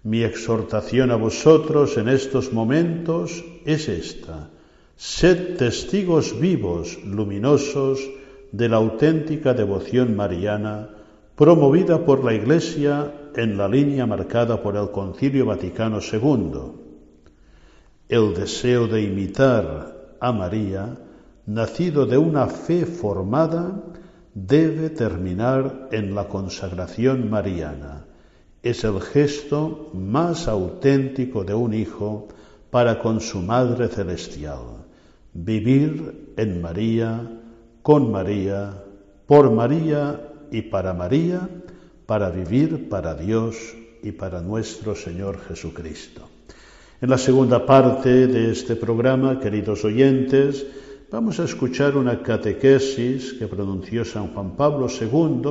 Mi 0.03 0.23
exhortación 0.23 1.11
a 1.11 1.15
vosotros 1.15 1.97
en 1.97 2.09
estos 2.09 2.51
momentos 2.51 3.45
es 3.65 3.87
esta 3.87 4.49
Sed 4.99 5.55
testigos 5.55 6.37
vivos, 6.37 6.99
luminosos, 7.05 8.01
de 8.51 8.67
la 8.67 8.75
auténtica 8.75 9.53
devoción 9.53 10.13
mariana, 10.13 10.89
promovida 11.37 12.03
por 12.03 12.25
la 12.25 12.33
Iglesia 12.33 13.31
en 13.33 13.57
la 13.57 13.69
línea 13.69 14.05
marcada 14.05 14.61
por 14.61 14.75
el 14.75 14.91
Concilio 14.91 15.45
Vaticano 15.45 15.99
II. 16.01 16.51
El 18.09 18.33
deseo 18.33 18.87
de 18.87 19.03
imitar 19.03 20.17
a 20.19 20.33
María, 20.33 20.97
nacido 21.45 22.05
de 22.05 22.17
una 22.17 22.47
fe 22.47 22.85
formada, 22.85 23.81
debe 24.33 24.89
terminar 24.89 25.87
en 25.93 26.13
la 26.13 26.27
consagración 26.27 27.29
mariana. 27.29 28.05
Es 28.61 28.83
el 28.83 28.99
gesto 28.99 29.91
más 29.93 30.49
auténtico 30.49 31.45
de 31.45 31.53
un 31.53 31.73
hijo 31.73 32.27
para 32.69 32.99
con 32.99 33.21
su 33.21 33.39
Madre 33.39 33.87
Celestial 33.87 34.88
vivir 35.33 36.33
en 36.37 36.61
María, 36.61 37.41
con 37.81 38.11
María, 38.11 38.83
por 39.25 39.51
María 39.51 40.21
y 40.51 40.63
para 40.63 40.93
María, 40.93 41.47
para 42.05 42.29
vivir 42.29 42.89
para 42.89 43.13
Dios 43.13 43.55
y 44.01 44.11
para 44.11 44.41
nuestro 44.41 44.95
Señor 44.95 45.39
Jesucristo. 45.47 46.27
En 47.01 47.09
la 47.09 47.17
segunda 47.17 47.65
parte 47.65 48.27
de 48.27 48.51
este 48.51 48.75
programa, 48.75 49.39
queridos 49.39 49.85
oyentes, 49.85 50.65
vamos 51.11 51.39
a 51.39 51.45
escuchar 51.45 51.95
una 51.95 52.21
catequesis 52.21 53.33
que 53.33 53.47
pronunció 53.47 54.03
San 54.03 54.33
Juan 54.33 54.55
Pablo 54.57 54.87
II, 54.89 55.41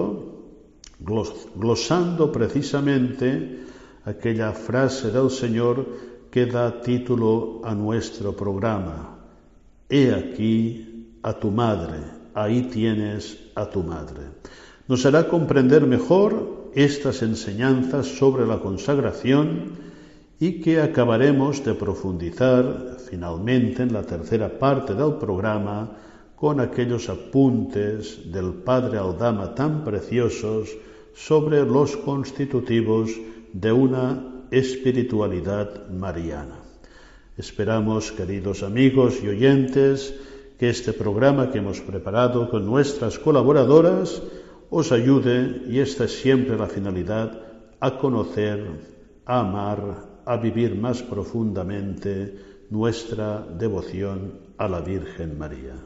glosando 1.54 2.32
precisamente 2.32 3.60
aquella 4.04 4.52
frase 4.52 5.10
del 5.10 5.30
Señor 5.30 5.86
que 6.30 6.46
da 6.46 6.80
título 6.82 7.62
a 7.64 7.74
nuestro 7.74 8.36
programa, 8.36 9.17
He 9.88 10.12
aquí 10.12 11.16
a 11.22 11.33
tu 11.33 11.51
madre, 11.51 11.98
ahí 12.35 12.68
tienes 12.70 13.38
a 13.55 13.70
tu 13.70 13.83
madre. 13.83 14.20
Nos 14.87 15.07
hará 15.07 15.29
comprender 15.29 15.87
mejor 15.87 16.70
estas 16.74 17.22
enseñanzas 17.22 18.07
sobre 18.07 18.46
la 18.46 18.61
consagración 18.61 19.72
y 20.38 20.61
que 20.61 20.81
acabaremos 20.81 21.64
de 21.64 21.74
profundizar 21.74 22.98
finalmente 23.09 23.83
en 23.83 23.92
la 23.92 24.03
tercera 24.03 24.59
parte 24.59 24.94
del 24.94 25.14
programa 25.14 25.96
con 26.37 26.61
aquellos 26.61 27.09
apuntes 27.09 28.31
del 28.31 28.53
Padre 28.53 28.98
Aldama 28.98 29.55
tan 29.55 29.85
preciosos 29.85 30.68
sobre 31.14 31.64
los 31.64 31.96
constitutivos 31.96 33.11
de 33.53 33.72
una 33.72 34.44
espiritualidad 34.51 35.88
mariana. 35.88 36.57
Esperamos, 37.38 38.11
queridos 38.11 38.64
amigos 38.64 39.20
y 39.22 39.29
oyentes, 39.29 40.12
que 40.59 40.68
este 40.68 40.92
programa 40.92 41.53
que 41.53 41.59
hemos 41.59 41.81
preparado 41.81 42.51
con 42.51 42.66
nuestras 42.66 43.20
colaboradoras 43.20 44.20
os 44.70 44.90
ayude, 44.90 45.62
y 45.68 45.79
esta 45.79 46.07
es 46.07 46.18
siempre 46.20 46.59
la 46.59 46.66
finalidad, 46.66 47.40
a 47.79 47.96
conocer, 47.98 48.66
a 49.24 49.38
amar, 49.38 50.22
a 50.27 50.37
vivir 50.37 50.74
más 50.74 51.05
profundamente 51.05 52.66
nuestra 52.70 53.46
devoción 53.57 54.40
a 54.59 54.66
la 54.66 54.81
Virgen 54.81 55.38
María. 55.38 55.77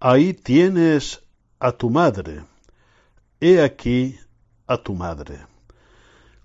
Ahí 0.00 0.32
tienes 0.32 1.22
a 1.58 1.72
tu 1.72 1.90
madre, 1.90 2.42
he 3.38 3.62
aquí 3.62 4.18
a 4.66 4.78
tu 4.78 4.94
madre. 4.94 5.46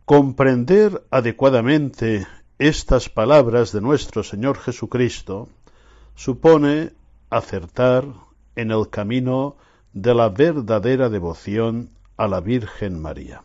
Comprender 0.04 1.06
adecuadamente 1.10 2.28
estas 2.60 3.10
palabras 3.10 3.72
de 3.72 3.80
nuestro 3.80 4.24
Señor 4.24 4.58
Jesucristo 4.60 5.48
supone 6.16 6.92
acertar 7.30 8.06
en 8.56 8.72
el 8.72 8.90
camino 8.90 9.56
de 9.94 10.14
la 10.14 10.30
verdadera 10.30 11.10
devoción 11.10 11.92
a 12.18 12.28
la 12.28 12.42
Virgen 12.42 13.02
María. 13.02 13.42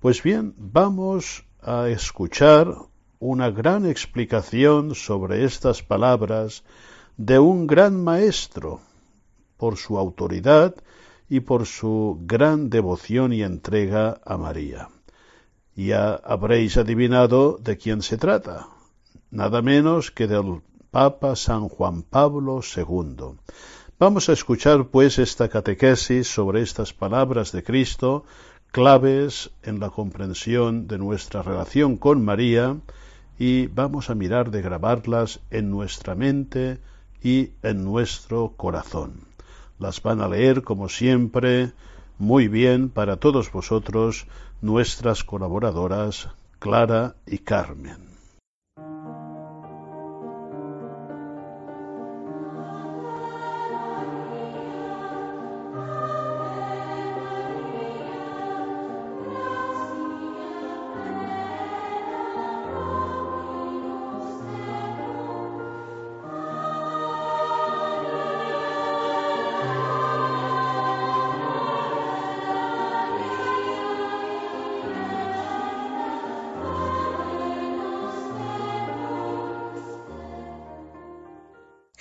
Pues 0.00 0.22
bien, 0.22 0.54
vamos 0.58 1.44
a 1.60 1.88
escuchar 1.88 2.74
una 3.20 3.50
gran 3.50 3.86
explicación 3.86 4.96
sobre 4.96 5.44
estas 5.44 5.82
palabras 5.84 6.64
de 7.16 7.38
un 7.38 7.68
gran 7.68 8.02
maestro, 8.02 8.80
por 9.62 9.76
su 9.76 9.96
autoridad 9.96 10.74
y 11.28 11.38
por 11.38 11.66
su 11.66 12.18
gran 12.26 12.68
devoción 12.68 13.32
y 13.32 13.44
entrega 13.44 14.20
a 14.24 14.36
María. 14.36 14.88
Ya 15.76 16.14
habréis 16.14 16.76
adivinado 16.76 17.58
de 17.62 17.76
quién 17.76 18.02
se 18.02 18.18
trata, 18.18 18.66
nada 19.30 19.62
menos 19.62 20.10
que 20.10 20.26
del 20.26 20.62
Papa 20.90 21.36
San 21.36 21.68
Juan 21.68 22.02
Pablo 22.02 22.60
II. 22.76 23.38
Vamos 24.00 24.28
a 24.28 24.32
escuchar 24.32 24.88
pues 24.88 25.20
esta 25.20 25.48
catequesis 25.48 26.26
sobre 26.26 26.60
estas 26.62 26.92
palabras 26.92 27.52
de 27.52 27.62
Cristo, 27.62 28.24
claves 28.72 29.52
en 29.62 29.78
la 29.78 29.90
comprensión 29.90 30.88
de 30.88 30.98
nuestra 30.98 31.44
relación 31.44 31.98
con 31.98 32.24
María, 32.24 32.78
y 33.38 33.68
vamos 33.68 34.10
a 34.10 34.16
mirar 34.16 34.50
de 34.50 34.60
grabarlas 34.60 35.38
en 35.52 35.70
nuestra 35.70 36.16
mente 36.16 36.80
y 37.22 37.50
en 37.62 37.84
nuestro 37.84 38.54
corazón. 38.56 39.31
Las 39.82 40.00
van 40.00 40.20
a 40.20 40.28
leer, 40.28 40.62
como 40.62 40.88
siempre, 40.88 41.72
muy 42.16 42.46
bien 42.46 42.88
para 42.88 43.16
todos 43.16 43.50
vosotros, 43.50 44.28
nuestras 44.60 45.24
colaboradoras 45.24 46.28
Clara 46.60 47.16
y 47.26 47.38
Carmen. 47.38 48.11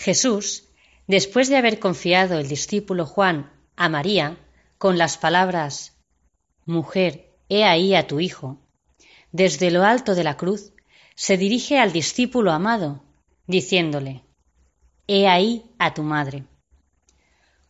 Jesús, 0.01 0.69
después 1.05 1.47
de 1.47 1.57
haber 1.57 1.77
confiado 1.77 2.39
el 2.39 2.47
discípulo 2.47 3.05
Juan 3.05 3.53
a 3.75 3.87
María 3.87 4.35
con 4.79 4.97
las 4.97 5.19
palabras 5.19 5.95
Mujer, 6.65 7.35
he 7.49 7.63
ahí 7.65 7.93
a 7.93 8.07
tu 8.07 8.19
hijo, 8.19 8.57
desde 9.31 9.69
lo 9.69 9.83
alto 9.83 10.15
de 10.15 10.23
la 10.23 10.37
cruz 10.37 10.73
se 11.13 11.37
dirige 11.37 11.77
al 11.77 11.91
discípulo 11.91 12.51
amado, 12.51 13.03
diciéndole 13.45 14.23
He 15.05 15.27
ahí 15.27 15.71
a 15.77 15.93
tu 15.93 16.01
madre. 16.01 16.45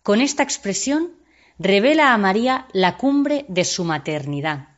Con 0.02 0.22
esta 0.22 0.42
expresión 0.42 1.12
revela 1.60 2.14
a 2.14 2.18
María 2.18 2.68
la 2.72 2.96
cumbre 2.96 3.44
de 3.50 3.66
su 3.66 3.84
maternidad. 3.84 4.70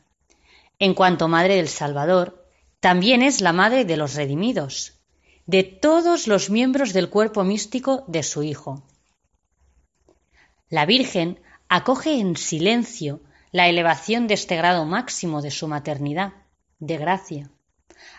En 0.80 0.92
cuanto 0.94 1.28
madre 1.28 1.54
del 1.54 1.68
Salvador, 1.68 2.48
también 2.80 3.22
es 3.22 3.40
la 3.40 3.52
madre 3.52 3.84
de 3.84 3.96
los 3.96 4.14
redimidos, 4.14 5.03
de 5.46 5.62
todos 5.62 6.26
los 6.26 6.48
miembros 6.48 6.92
del 6.92 7.10
cuerpo 7.10 7.44
místico 7.44 8.04
de 8.08 8.22
su 8.22 8.42
Hijo. 8.42 8.82
La 10.70 10.86
Virgen 10.86 11.40
acoge 11.68 12.18
en 12.18 12.36
silencio 12.36 13.20
la 13.52 13.68
elevación 13.68 14.26
de 14.26 14.34
este 14.34 14.56
grado 14.56 14.86
máximo 14.86 15.42
de 15.42 15.50
su 15.50 15.68
maternidad, 15.68 16.32
de 16.78 16.96
gracia, 16.96 17.50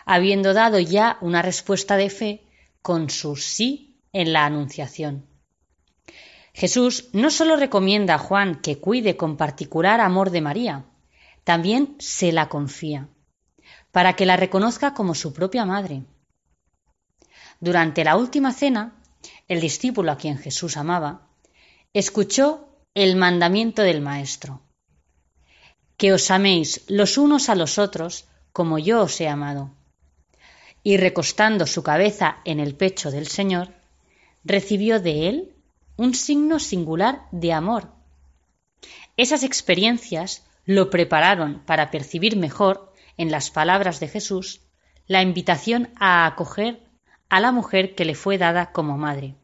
habiendo 0.04 0.54
dado 0.54 0.78
ya 0.78 1.18
una 1.20 1.42
respuesta 1.42 1.96
de 1.96 2.10
fe 2.10 2.46
con 2.80 3.10
su 3.10 3.34
sí 3.36 4.00
en 4.12 4.32
la 4.32 4.46
Anunciación. 4.46 5.26
Jesús 6.54 7.10
no 7.12 7.30
sólo 7.30 7.56
recomienda 7.56 8.14
a 8.14 8.18
Juan 8.18 8.62
que 8.62 8.78
cuide 8.78 9.16
con 9.16 9.36
particular 9.36 10.00
amor 10.00 10.30
de 10.30 10.40
María, 10.40 10.86
también 11.44 11.96
se 11.98 12.32
la 12.32 12.48
confía, 12.48 13.08
para 13.90 14.14
que 14.14 14.26
la 14.26 14.36
reconozca 14.36 14.94
como 14.94 15.14
su 15.14 15.34
propia 15.34 15.66
madre 15.66 16.04
durante 17.60 18.04
la 18.04 18.16
última 18.16 18.52
cena, 18.52 18.96
el 19.48 19.60
discípulo 19.60 20.12
a 20.12 20.16
quien 20.16 20.38
Jesús 20.38 20.76
amaba, 20.76 21.28
escuchó 21.92 22.68
el 22.94 23.16
mandamiento 23.16 23.82
del 23.82 24.00
Maestro. 24.00 24.62
Que 25.96 26.12
os 26.12 26.30
améis 26.30 26.84
los 26.88 27.16
unos 27.18 27.48
a 27.48 27.54
los 27.54 27.78
otros 27.78 28.26
como 28.52 28.78
yo 28.78 29.02
os 29.02 29.20
he 29.20 29.28
amado. 29.28 29.70
Y 30.82 30.96
recostando 30.98 31.66
su 31.66 31.82
cabeza 31.82 32.38
en 32.44 32.60
el 32.60 32.74
pecho 32.74 33.10
del 33.10 33.26
Señor, 33.26 33.74
recibió 34.44 35.00
de 35.00 35.28
él 35.28 35.54
un 35.96 36.14
signo 36.14 36.58
singular 36.58 37.22
de 37.32 37.52
amor. 37.52 37.92
Esas 39.16 39.42
experiencias 39.42 40.44
lo 40.64 40.90
prepararon 40.90 41.62
para 41.64 41.90
percibir 41.90 42.36
mejor, 42.36 42.92
en 43.16 43.30
las 43.30 43.50
palabras 43.50 44.00
de 44.00 44.08
Jesús, 44.08 44.60
la 45.06 45.22
invitación 45.22 45.90
a 45.98 46.26
acoger 46.26 46.85
a 47.28 47.40
la 47.40 47.52
mujer 47.52 47.94
que 47.94 48.04
le 48.04 48.14
fue 48.14 48.38
dada 48.38 48.72
como 48.72 48.96
madre, 48.98 49.34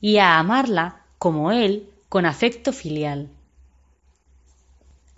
y 0.00 0.18
a 0.18 0.38
amarla 0.38 1.04
como 1.18 1.52
él 1.52 1.90
con 2.08 2.26
afecto 2.26 2.72
filial. 2.72 3.30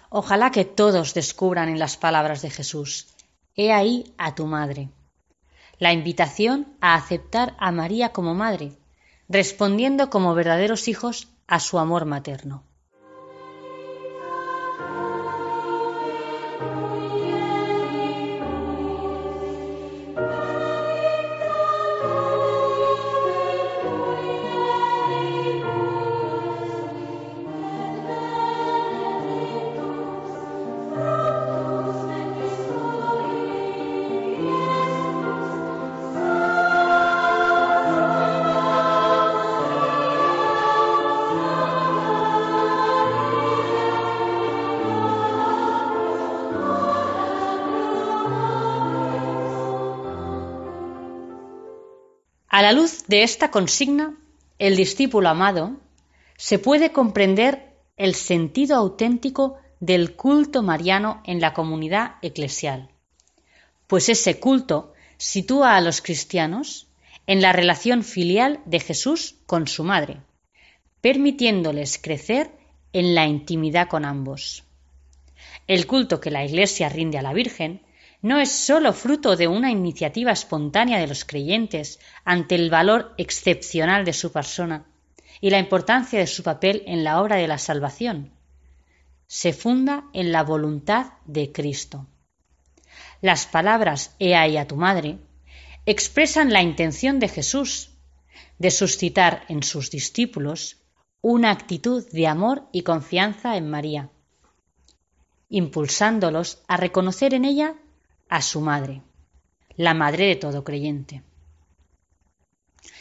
Ojalá 0.08 0.50
que 0.50 0.64
todos 0.64 1.14
descubran 1.14 1.68
en 1.68 1.78
las 1.78 1.96
palabras 1.96 2.42
de 2.42 2.50
Jesús, 2.50 3.08
He 3.56 3.72
ahí 3.72 4.14
a 4.16 4.34
tu 4.34 4.46
madre. 4.46 4.88
La 5.78 5.92
invitación 5.92 6.68
a 6.80 6.94
aceptar 6.94 7.56
a 7.58 7.72
María 7.72 8.12
como 8.12 8.34
madre, 8.34 8.72
respondiendo 9.28 10.08
como 10.08 10.34
verdaderos 10.34 10.88
hijos 10.88 11.28
a 11.46 11.60
su 11.60 11.78
amor 11.78 12.04
materno. 12.04 12.64
De 53.10 53.24
esta 53.24 53.50
consigna, 53.50 54.16
el 54.60 54.76
discípulo 54.76 55.28
amado, 55.30 55.80
se 56.36 56.60
puede 56.60 56.92
comprender 56.92 57.74
el 57.96 58.14
sentido 58.14 58.76
auténtico 58.76 59.56
del 59.80 60.14
culto 60.14 60.62
mariano 60.62 61.20
en 61.26 61.40
la 61.40 61.52
comunidad 61.52 62.18
eclesial, 62.22 62.88
pues 63.88 64.08
ese 64.08 64.38
culto 64.38 64.92
sitúa 65.16 65.74
a 65.74 65.80
los 65.80 66.02
cristianos 66.02 66.86
en 67.26 67.42
la 67.42 67.52
relación 67.52 68.04
filial 68.04 68.60
de 68.64 68.78
Jesús 68.78 69.34
con 69.44 69.66
su 69.66 69.82
madre, 69.82 70.18
permitiéndoles 71.00 71.98
crecer 71.98 72.52
en 72.92 73.16
la 73.16 73.26
intimidad 73.26 73.88
con 73.88 74.04
ambos. 74.04 74.62
El 75.66 75.88
culto 75.88 76.20
que 76.20 76.30
la 76.30 76.44
Iglesia 76.44 76.88
rinde 76.88 77.18
a 77.18 77.22
la 77.22 77.32
Virgen 77.32 77.82
no 78.22 78.38
es 78.38 78.52
sólo 78.52 78.92
fruto 78.92 79.36
de 79.36 79.48
una 79.48 79.70
iniciativa 79.70 80.32
espontánea 80.32 80.98
de 80.98 81.06
los 81.06 81.24
creyentes 81.24 81.98
ante 82.24 82.54
el 82.54 82.70
valor 82.70 83.14
excepcional 83.16 84.04
de 84.04 84.12
su 84.12 84.30
persona 84.30 84.84
y 85.40 85.50
la 85.50 85.58
importancia 85.58 86.18
de 86.18 86.26
su 86.26 86.42
papel 86.42 86.82
en 86.86 87.02
la 87.02 87.20
obra 87.20 87.36
de 87.36 87.48
la 87.48 87.58
salvación. 87.58 88.30
Se 89.26 89.52
funda 89.52 90.04
en 90.12 90.32
la 90.32 90.42
voluntad 90.42 91.12
de 91.24 91.50
Cristo. 91.50 92.06
Las 93.22 93.46
palabras 93.46 94.14
He 94.18 94.34
ahí 94.34 94.56
a 94.56 94.66
tu 94.66 94.76
madre 94.76 95.18
expresan 95.86 96.52
la 96.52 96.62
intención 96.62 97.20
de 97.20 97.28
Jesús 97.28 97.90
de 98.58 98.70
suscitar 98.70 99.44
en 99.48 99.62
sus 99.62 99.90
discípulos 99.90 100.76
una 101.22 101.50
actitud 101.50 102.06
de 102.10 102.26
amor 102.26 102.64
y 102.72 102.82
confianza 102.82 103.56
en 103.56 103.70
María, 103.70 104.10
impulsándolos 105.48 106.62
a 106.68 106.76
reconocer 106.76 107.34
en 107.34 107.44
ella 107.44 107.74
a 108.30 108.40
su 108.40 108.60
madre, 108.60 109.02
la 109.76 109.92
madre 109.92 110.26
de 110.26 110.36
todo 110.36 110.64
creyente. 110.64 111.22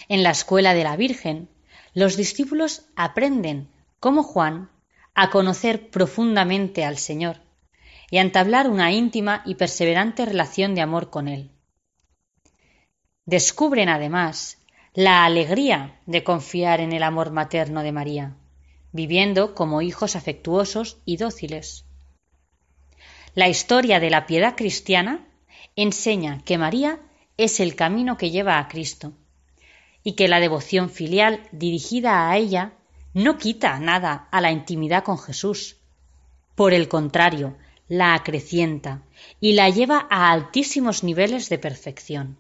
En 0.10 0.24
la 0.24 0.32
escuela 0.32 0.74
de 0.74 0.84
la 0.84 0.98
Virgen, 0.98 1.48
los 1.94 2.18
discípulos 2.18 2.88
aprenden, 2.96 3.70
como 4.00 4.24
Juan, 4.24 4.70
a 5.13 5.30
conocer 5.30 5.89
profundamente 5.92 6.84
al 6.84 6.98
Señor 6.98 7.38
y 8.10 8.18
a 8.18 8.22
entablar 8.22 8.70
una 8.70 8.92
íntima 8.92 9.44
y 9.46 9.56
perseverante 9.56 10.26
relación 10.26 10.74
de 10.74 10.82
amor 10.82 11.12
con 11.12 11.28
Él. 11.28 11.52
Descubren 13.26 13.89
además 13.89 14.58
la 14.96 15.26
alegría 15.26 16.00
de 16.08 16.24
confiar 16.24 16.82
en 16.82 16.92
el 16.92 17.04
amor 17.04 17.32
materno 17.32 17.84
de 17.84 17.92
María, 17.92 18.36
viviendo 18.92 19.54
como 19.54 19.84
hijos 19.84 20.15
afectuosos 20.15 20.98
y 21.06 21.18
dóciles. 21.18 21.86
La 23.36 23.48
historia 23.48 24.00
de 24.00 24.10
la 24.10 24.26
piedad 24.26 24.56
cristiana 24.56 25.28
enseña 25.76 26.42
que 26.46 26.58
María 26.58 27.00
es 27.38 27.60
el 27.60 27.76
camino 27.76 28.18
que 28.18 28.32
lleva 28.32 28.58
a 28.58 28.68
Cristo 28.68 29.13
y 30.04 30.13
que 30.13 30.28
la 30.28 30.39
devoción 30.39 30.89
filial 30.89 31.48
dirigida 31.52 32.30
a 32.30 32.38
ella 32.38 32.74
no 33.13 33.38
quita 33.38 33.80
nada 33.80 34.28
a 34.32 34.42
la 34.42 34.52
intimidad 34.52 35.04
con 35.04 35.18
Jesús. 35.18 35.78
Por 36.56 36.74
el 36.74 36.88
contrario, 36.88 37.58
la 37.88 38.13
acrecienta 38.13 39.04
y 39.39 39.54
la 39.54 39.70
lleva 39.70 40.08
a 40.10 40.32
altísimos 40.32 41.04
niveles 41.04 41.50
de 41.50 41.58
perfección. 41.58 42.38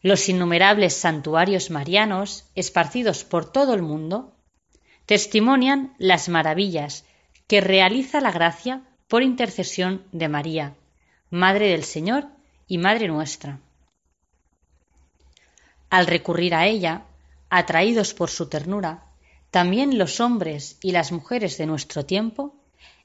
Los 0.00 0.28
innumerables 0.28 0.94
santuarios 0.94 1.70
marianos, 1.70 2.46
esparcidos 2.54 3.24
por 3.24 3.50
todo 3.50 3.74
el 3.74 3.82
mundo, 3.82 4.36
testimonian 5.06 5.94
las 5.98 6.28
maravillas 6.28 7.04
que 7.48 7.62
realiza 7.62 8.20
la 8.20 8.30
gracia 8.30 8.82
por 9.08 9.22
intercesión 9.22 10.04
de 10.12 10.28
María, 10.28 10.76
Madre 11.30 11.70
del 11.70 11.82
Señor 11.82 12.28
y 12.66 12.76
Madre 12.76 13.08
nuestra. 13.08 13.60
Al 15.88 16.06
recurrir 16.06 16.54
a 16.54 16.66
ella, 16.66 17.06
atraídos 17.48 18.12
por 18.12 18.28
su 18.28 18.50
ternura, 18.50 19.06
también 19.50 19.96
los 19.96 20.20
hombres 20.20 20.76
y 20.82 20.92
las 20.92 21.10
mujeres 21.10 21.56
de 21.56 21.64
nuestro 21.64 22.04
tiempo 22.04 22.54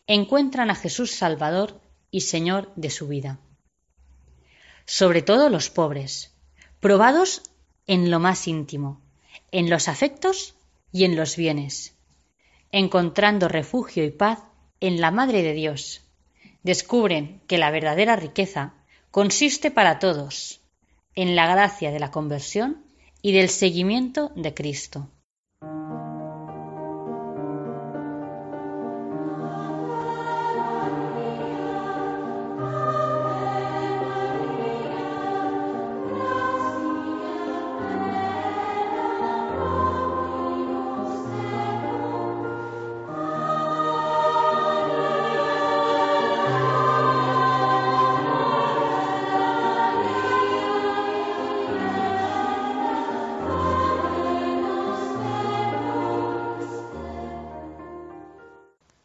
encuentran 0.07 0.69
a 0.69 0.75
Jesús 0.75 1.11
Salvador 1.11 1.79
y 2.11 2.21
Señor 2.21 2.69
de 2.75 2.89
su 2.89 3.07
vida. 3.07 3.39
Sobre 4.85 5.21
todo 5.21 5.49
los 5.49 5.69
pobres, 5.69 6.35
probados 6.81 7.43
en 7.87 8.11
lo 8.11 8.19
más 8.19 8.49
íntimo, 8.49 9.01
en 9.51 9.69
los 9.69 9.87
afectos 9.87 10.55
y 10.91 11.05
en 11.05 11.15
los 11.15 11.37
bienes, 11.37 11.95
encontrando 12.73 13.47
refugio 13.47 14.03
y 14.03 14.09
paz 14.09 14.39
en 14.81 14.99
la 14.99 15.11
Madre 15.11 15.43
de 15.43 15.53
Dios, 15.53 16.01
descubren 16.63 17.39
que 17.47 17.59
la 17.59 17.69
verdadera 17.69 18.15
riqueza 18.15 18.73
consiste 19.11 19.69
para 19.69 19.99
todos 19.99 20.59
en 21.15 21.35
la 21.35 21.47
gracia 21.47 21.91
de 21.91 21.99
la 21.99 22.09
conversión 22.09 22.83
y 23.21 23.31
del 23.31 23.49
seguimiento 23.49 24.31
de 24.35 24.55
Cristo. 24.55 25.07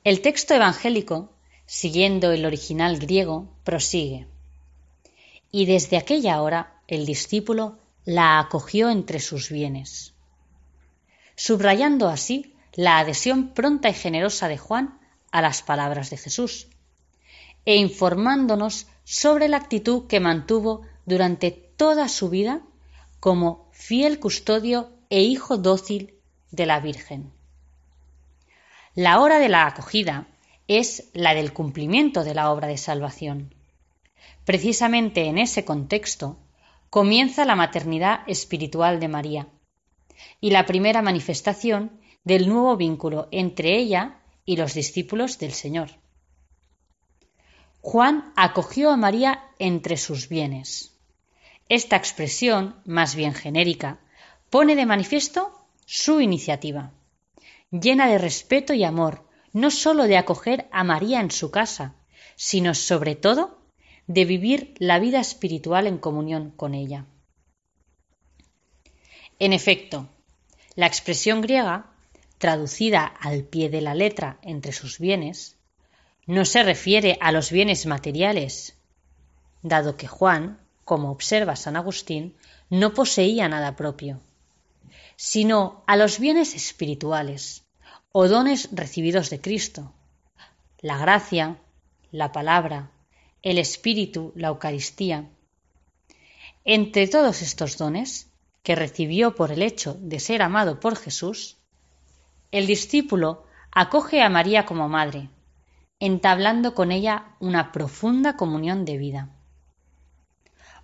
El 0.08 0.22
texto 0.22 0.54
evangélico, 0.54 1.28
siguiendo 1.66 2.32
el 2.32 2.46
original 2.46 2.98
griego, 2.98 3.46
prosigue. 3.62 4.26
Y 5.50 5.66
desde 5.66 5.98
aquella 5.98 6.40
hora 6.40 6.80
el 6.86 7.04
discípulo 7.04 7.76
la 8.06 8.38
acogió 8.38 8.88
entre 8.88 9.20
sus 9.20 9.50
bienes, 9.50 10.14
subrayando 11.36 12.08
así 12.08 12.54
la 12.72 12.98
adhesión 12.98 13.48
pronta 13.52 13.90
y 13.90 13.92
generosa 13.92 14.48
de 14.48 14.56
Juan 14.56 14.98
a 15.30 15.42
las 15.42 15.60
palabras 15.60 16.08
de 16.08 16.16
Jesús, 16.16 16.68
e 17.66 17.76
informándonos 17.76 18.86
sobre 19.04 19.46
la 19.50 19.58
actitud 19.58 20.06
que 20.06 20.20
mantuvo 20.20 20.86
durante 21.04 21.50
toda 21.50 22.08
su 22.08 22.30
vida 22.30 22.62
como 23.20 23.68
fiel 23.72 24.20
custodio 24.20 24.88
e 25.10 25.20
hijo 25.20 25.58
dócil 25.58 26.14
de 26.50 26.64
la 26.64 26.80
Virgen. 26.80 27.30
La 29.00 29.20
hora 29.20 29.38
de 29.38 29.48
la 29.48 29.64
acogida 29.64 30.26
es 30.66 31.08
la 31.12 31.32
del 31.32 31.52
cumplimiento 31.52 32.24
de 32.24 32.34
la 32.34 32.50
obra 32.50 32.66
de 32.66 32.76
salvación. 32.76 33.54
Precisamente 34.44 35.26
en 35.26 35.38
ese 35.38 35.64
contexto 35.64 36.36
comienza 36.90 37.44
la 37.44 37.54
maternidad 37.54 38.22
espiritual 38.26 38.98
de 38.98 39.06
María 39.06 39.46
y 40.40 40.50
la 40.50 40.66
primera 40.66 41.00
manifestación 41.00 41.92
del 42.24 42.48
nuevo 42.48 42.76
vínculo 42.76 43.28
entre 43.30 43.78
ella 43.78 44.18
y 44.44 44.56
los 44.56 44.74
discípulos 44.74 45.38
del 45.38 45.52
Señor. 45.52 45.90
Juan 47.80 48.32
acogió 48.34 48.90
a 48.90 48.96
María 48.96 49.44
entre 49.60 49.96
sus 49.96 50.28
bienes. 50.28 50.92
Esta 51.68 51.94
expresión, 51.94 52.74
más 52.84 53.14
bien 53.14 53.32
genérica, 53.32 54.00
pone 54.50 54.74
de 54.74 54.86
manifiesto 54.86 55.52
su 55.86 56.20
iniciativa 56.20 56.94
llena 57.70 58.08
de 58.08 58.18
respeto 58.18 58.72
y 58.74 58.84
amor, 58.84 59.26
no 59.52 59.70
sólo 59.70 60.04
de 60.04 60.16
acoger 60.16 60.68
a 60.72 60.84
María 60.84 61.20
en 61.20 61.30
su 61.30 61.50
casa, 61.50 61.94
sino 62.36 62.74
sobre 62.74 63.14
todo 63.14 63.58
de 64.06 64.24
vivir 64.24 64.74
la 64.78 64.98
vida 64.98 65.20
espiritual 65.20 65.86
en 65.86 65.98
comunión 65.98 66.50
con 66.50 66.74
ella. 66.74 67.06
En 69.38 69.52
efecto, 69.52 70.08
la 70.74 70.86
expresión 70.86 71.40
griega, 71.40 71.92
traducida 72.38 73.04
al 73.04 73.44
pie 73.44 73.68
de 73.68 73.80
la 73.80 73.94
letra 73.94 74.38
entre 74.42 74.72
sus 74.72 74.98
bienes, 74.98 75.56
no 76.26 76.44
se 76.44 76.62
refiere 76.62 77.18
a 77.20 77.32
los 77.32 77.50
bienes 77.50 77.86
materiales, 77.86 78.76
dado 79.62 79.96
que 79.96 80.06
Juan, 80.06 80.60
como 80.84 81.10
observa 81.10 81.56
San 81.56 81.76
Agustín, 81.76 82.36
no 82.70 82.94
poseía 82.94 83.48
nada 83.48 83.76
propio 83.76 84.20
sino 85.20 85.82
a 85.88 85.96
los 85.96 86.20
bienes 86.20 86.54
espirituales 86.54 87.64
o 88.12 88.28
dones 88.28 88.68
recibidos 88.70 89.30
de 89.30 89.40
Cristo, 89.40 89.92
la 90.80 90.96
gracia, 90.96 91.58
la 92.12 92.30
palabra, 92.30 92.92
el 93.42 93.58
Espíritu, 93.58 94.32
la 94.36 94.48
Eucaristía. 94.48 95.28
Entre 96.64 97.08
todos 97.08 97.42
estos 97.42 97.76
dones, 97.76 98.30
que 98.62 98.76
recibió 98.76 99.34
por 99.34 99.50
el 99.50 99.62
hecho 99.62 99.96
de 100.00 100.20
ser 100.20 100.40
amado 100.40 100.78
por 100.78 100.94
Jesús, 100.94 101.56
el 102.52 102.68
discípulo 102.68 103.44
acoge 103.72 104.22
a 104.22 104.28
María 104.28 104.66
como 104.66 104.88
madre, 104.88 105.30
entablando 105.98 106.76
con 106.76 106.92
ella 106.92 107.34
una 107.40 107.72
profunda 107.72 108.36
comunión 108.36 108.84
de 108.84 108.98
vida. 108.98 109.30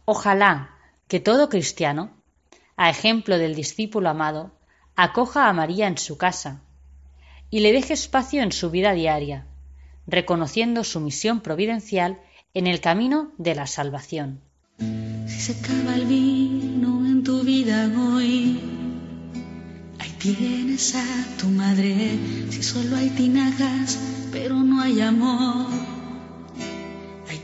Ojalá 0.06 0.76
que 1.06 1.20
todo 1.20 1.48
cristiano 1.48 2.10
a 2.76 2.90
ejemplo 2.90 3.38
del 3.38 3.54
discípulo 3.54 4.08
amado, 4.08 4.52
acoja 4.96 5.48
a 5.48 5.52
María 5.52 5.86
en 5.86 5.98
su 5.98 6.16
casa 6.18 6.62
y 7.50 7.60
le 7.60 7.72
deje 7.72 7.94
espacio 7.94 8.42
en 8.42 8.52
su 8.52 8.70
vida 8.70 8.92
diaria, 8.92 9.46
reconociendo 10.06 10.84
su 10.84 11.00
misión 11.00 11.40
providencial 11.40 12.20
en 12.52 12.66
el 12.66 12.80
camino 12.80 13.32
de 13.38 13.54
la 13.54 13.66
salvación. 13.66 14.40
Si 15.26 15.40
se 15.40 15.52
acaba 15.52 15.94
el 15.94 16.06
vino 16.06 17.06
en 17.06 17.22
tu 17.22 17.42
vida 17.42 17.90
hoy, 17.96 18.60
ahí 19.98 20.10
tienes 20.18 20.94
a 20.94 21.36
tu 21.38 21.48
madre. 21.48 22.18
Si 22.50 22.62
solo 22.62 22.96
hay 22.96 23.10
tinajas, 23.10 23.98
pero 24.32 24.56
no 24.56 24.80
hay 24.80 25.00
amor 25.00 26.03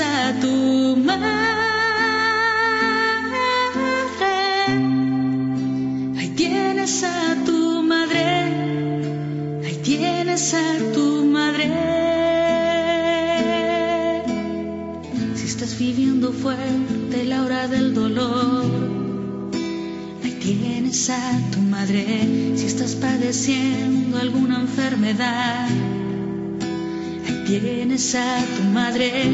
A 0.00 0.32
tu 0.40 0.96
madre. 0.96 1.28
Ahí 6.18 6.28
tienes 6.36 7.04
a 7.04 7.36
tu 7.44 7.82
madre. 7.82 8.26
Ahí 9.64 9.78
tienes 9.82 10.54
a 10.54 10.78
tu 10.92 11.24
madre. 11.26 11.70
Si 15.36 15.46
estás 15.46 15.78
viviendo 15.78 16.32
fuerte 16.32 17.24
la 17.24 17.42
hora 17.44 17.68
del 17.68 17.94
dolor. 17.94 18.64
Ahí 20.24 20.32
tienes 20.40 21.10
a 21.10 21.40
tu 21.52 21.60
madre. 21.60 22.04
Si 22.56 22.66
estás 22.66 22.96
padeciendo 22.96 24.18
alguna 24.18 24.60
enfermedad 24.60 25.68
Tienes 27.46 28.14
a 28.14 28.42
tu 28.56 28.62
madre 28.72 29.30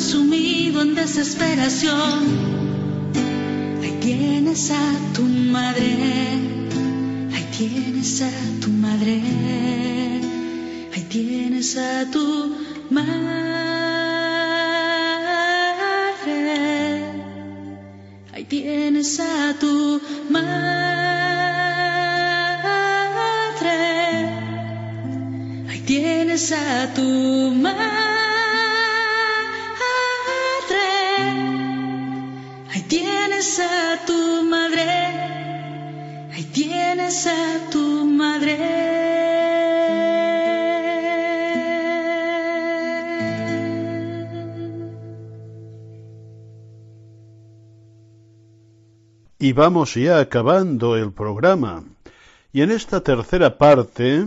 sumido 0.00 0.82
en 0.82 0.94
desesperación. 0.94 2.24
Ahí 3.82 3.98
tienes 4.00 4.70
a 4.70 5.12
tu 5.14 5.22
madre. 5.22 5.96
Ahí 7.34 7.46
tienes 7.56 8.22
a 8.22 8.30
tu 8.60 8.70
madre. 8.70 9.20
Ahí 10.94 11.02
tienes 11.08 11.76
a 11.76 12.10
tu 12.10 12.56
madre. 12.90 13.20
Ahí 18.32 18.44
tienes 18.44 19.20
a 19.20 19.54
tu 19.58 19.89
Y 49.42 49.54
vamos 49.54 49.94
ya 49.94 50.20
acabando 50.20 50.98
el 50.98 51.12
programa. 51.12 51.84
Y 52.52 52.60
en 52.60 52.70
esta 52.70 53.00
tercera 53.00 53.56
parte 53.56 54.26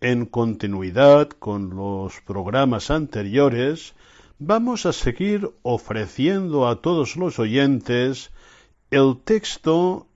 en 0.00 0.24
continuidad 0.24 1.28
con 1.28 1.76
los 1.76 2.22
programas 2.22 2.90
anteriores, 2.90 3.92
vamos 4.38 4.86
a 4.86 4.94
seguir 4.94 5.50
ofreciendo 5.60 6.66
a 6.66 6.80
todos 6.80 7.16
los 7.16 7.38
oyentes 7.38 8.30
el 8.90 9.18
texto 9.22 10.06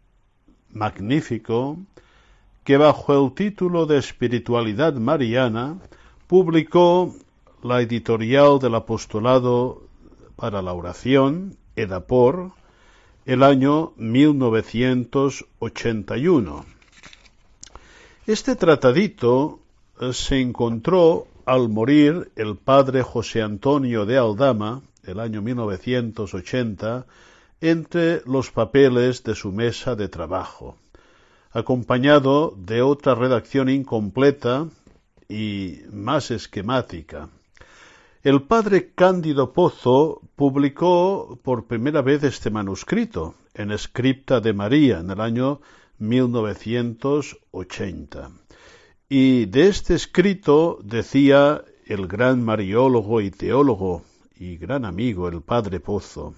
magnífico 0.71 1.77
que 2.65 2.79
bajo 2.79 3.23
el 3.23 3.35
título 3.35 3.85
de 3.85 3.99
Espiritualidad 3.99 4.95
Mariana 4.95 5.77
publicó 6.27 7.15
la 7.63 7.83
editorial 7.83 8.61
del 8.61 8.77
Apostolado 8.77 9.83
para 10.37 10.63
la 10.63 10.73
Oración, 10.73 11.59
EDAPOR, 11.77 12.62
el 13.25 13.45
año 13.45 13.93
1981. 13.97 16.67
Este 18.27 18.57
tratadito 18.57 19.61
se 20.13 20.41
encontró 20.41 21.29
al 21.45 21.69
morir 21.69 22.33
el 22.37 22.57
padre 22.57 23.03
José 23.03 23.43
Antonio 23.43 24.07
de 24.07 24.17
Aldama, 24.19 24.83
el 25.05 25.21
año 25.21 25.43
1980, 25.43 27.07
entre 27.61 28.23
los 28.27 28.51
papeles 28.51 29.23
de 29.23 29.37
su 29.37 29.53
mesa 29.53 29.95
de 29.95 30.09
trabajo, 30.09 30.79
acompañado 31.53 32.57
de 32.57 32.83
otra 32.83 33.15
redacción 33.15 33.69
incompleta 33.69 34.67
y 35.29 35.79
más 35.93 36.33
esquemática. 36.33 37.29
El 38.25 38.43
padre 38.43 38.93
Cándido 38.95 39.53
Pozo 39.53 40.21
publicó 40.37 41.41
por 41.43 41.67
primera 41.67 42.03
vez 42.03 42.23
este 42.23 42.51
manuscrito 42.51 43.35
en 43.53 43.77
Scripta 43.77 44.41
de 44.41 44.53
María 44.53 45.01
en 45.01 45.11
el 45.11 45.21
año 45.21 45.61
1980. 45.99 48.31
Y 49.09 49.47
de 49.47 49.67
este 49.67 49.95
escrito 49.95 50.79
decía 50.85 51.65
el 51.85 52.07
gran 52.07 52.45
mariólogo 52.45 53.21
y 53.21 53.33
teólogo 53.33 54.05
y 54.39 54.57
gran 54.57 54.85
amigo, 54.85 55.27
el 55.27 55.43
padre 55.43 55.81
Pozo, 55.81 56.37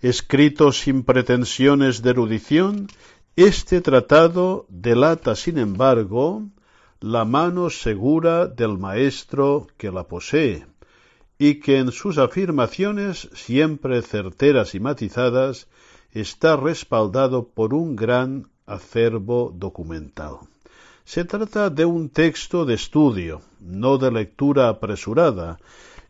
escrito 0.00 0.70
sin 0.70 1.02
pretensiones 1.02 2.02
de 2.02 2.10
erudición, 2.10 2.86
este 3.34 3.80
tratado 3.80 4.64
delata, 4.68 5.34
sin 5.34 5.58
embargo, 5.58 6.44
la 7.00 7.24
mano 7.24 7.68
segura 7.68 8.46
del 8.46 8.78
maestro 8.78 9.66
que 9.76 9.90
la 9.90 10.04
posee, 10.04 10.64
y 11.38 11.56
que 11.60 11.78
en 11.78 11.92
sus 11.92 12.18
afirmaciones, 12.18 13.28
siempre 13.34 14.02
certeras 14.02 14.74
y 14.74 14.80
matizadas, 14.80 15.68
está 16.12 16.56
respaldado 16.56 17.48
por 17.48 17.74
un 17.74 17.94
gran 17.94 18.48
acervo 18.64 19.52
documental. 19.54 20.38
Se 21.04 21.24
trata 21.24 21.70
de 21.70 21.84
un 21.84 22.08
texto 22.08 22.64
de 22.64 22.74
estudio, 22.74 23.42
no 23.60 23.98
de 23.98 24.10
lectura 24.10 24.68
apresurada, 24.68 25.58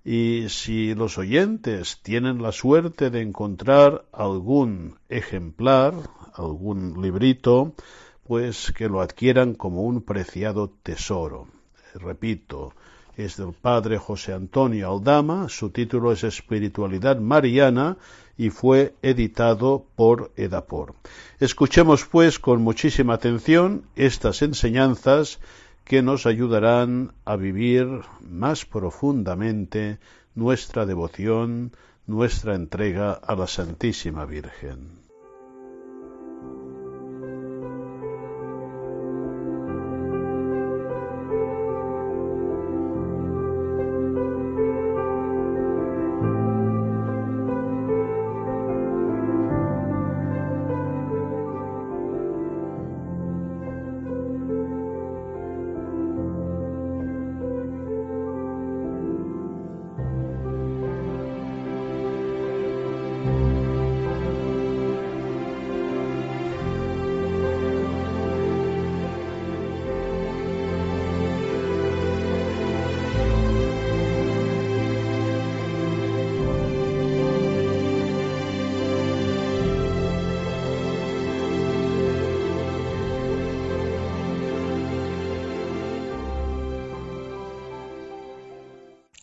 y 0.04 0.48
si 0.48 0.94
los 0.94 1.18
oyentes 1.18 2.00
tienen 2.02 2.40
la 2.40 2.52
suerte 2.52 3.10
de 3.10 3.20
encontrar 3.20 4.04
algún 4.12 4.96
ejemplar, 5.08 5.94
algún 6.32 7.02
librito, 7.02 7.74
pues 8.22 8.72
que 8.72 8.88
lo 8.88 9.00
adquieran 9.00 9.54
como 9.54 9.82
un 9.82 10.02
preciado 10.02 10.72
tesoro. 10.82 11.48
Repito, 11.94 12.72
es 13.16 13.36
del 13.36 13.52
padre 13.52 13.98
José 13.98 14.34
Antonio 14.34 14.90
Aldama, 14.90 15.48
su 15.48 15.70
título 15.70 16.12
es 16.12 16.22
Espiritualidad 16.24 17.18
Mariana 17.18 17.96
y 18.36 18.50
fue 18.50 18.94
editado 19.02 19.86
por 19.96 20.32
Edapor. 20.36 20.94
Escuchemos 21.40 22.04
pues 22.04 22.38
con 22.38 22.62
muchísima 22.62 23.14
atención 23.14 23.84
estas 23.96 24.42
enseñanzas 24.42 25.40
que 25.84 26.02
nos 26.02 26.26
ayudarán 26.26 27.12
a 27.24 27.36
vivir 27.36 27.86
más 28.20 28.66
profundamente 28.66 29.98
nuestra 30.34 30.84
devoción, 30.84 31.72
nuestra 32.06 32.54
entrega 32.54 33.12
a 33.12 33.34
la 33.34 33.46
Santísima 33.46 34.26
Virgen. 34.26 35.05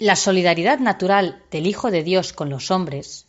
La 0.04 0.18
solidaridad 0.18 0.80
natural 0.80 1.45
del 1.49 1.66
Hijo 1.66 1.89
de 1.89 2.04
Dios 2.04 2.34
con 2.34 2.49
los 2.49 2.72
hombres 2.72 3.26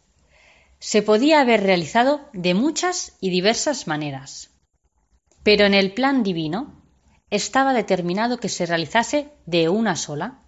se 0.81 1.03
podía 1.03 1.41
haber 1.41 1.63
realizado 1.63 2.29
de 2.33 2.53
muchas 2.55 3.17
y 3.21 3.31
diversas 3.31 3.87
maneras, 3.87 4.51
pero 5.45 5.67
en 5.67 5.75
el 5.75 5.95
plan 5.95 6.25
divino 6.25 6.83
estaba 7.31 7.75
determinado 7.75 8.39
que 8.39 8.49
se 8.49 8.67
realizase 8.67 9.29
de 9.47 9.69
una 9.69 9.95
sola. 9.95 10.41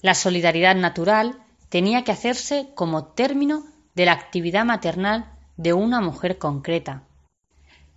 La 0.00 0.14
solidaridad 0.14 0.74
natural 0.74 1.44
tenía 1.68 2.02
que 2.02 2.12
hacerse 2.12 2.70
como 2.74 3.08
término 3.08 3.66
de 3.94 4.06
la 4.06 4.12
actividad 4.12 4.64
maternal 4.64 5.36
de 5.58 5.74
una 5.74 6.00
mujer 6.00 6.38
concreta, 6.38 7.02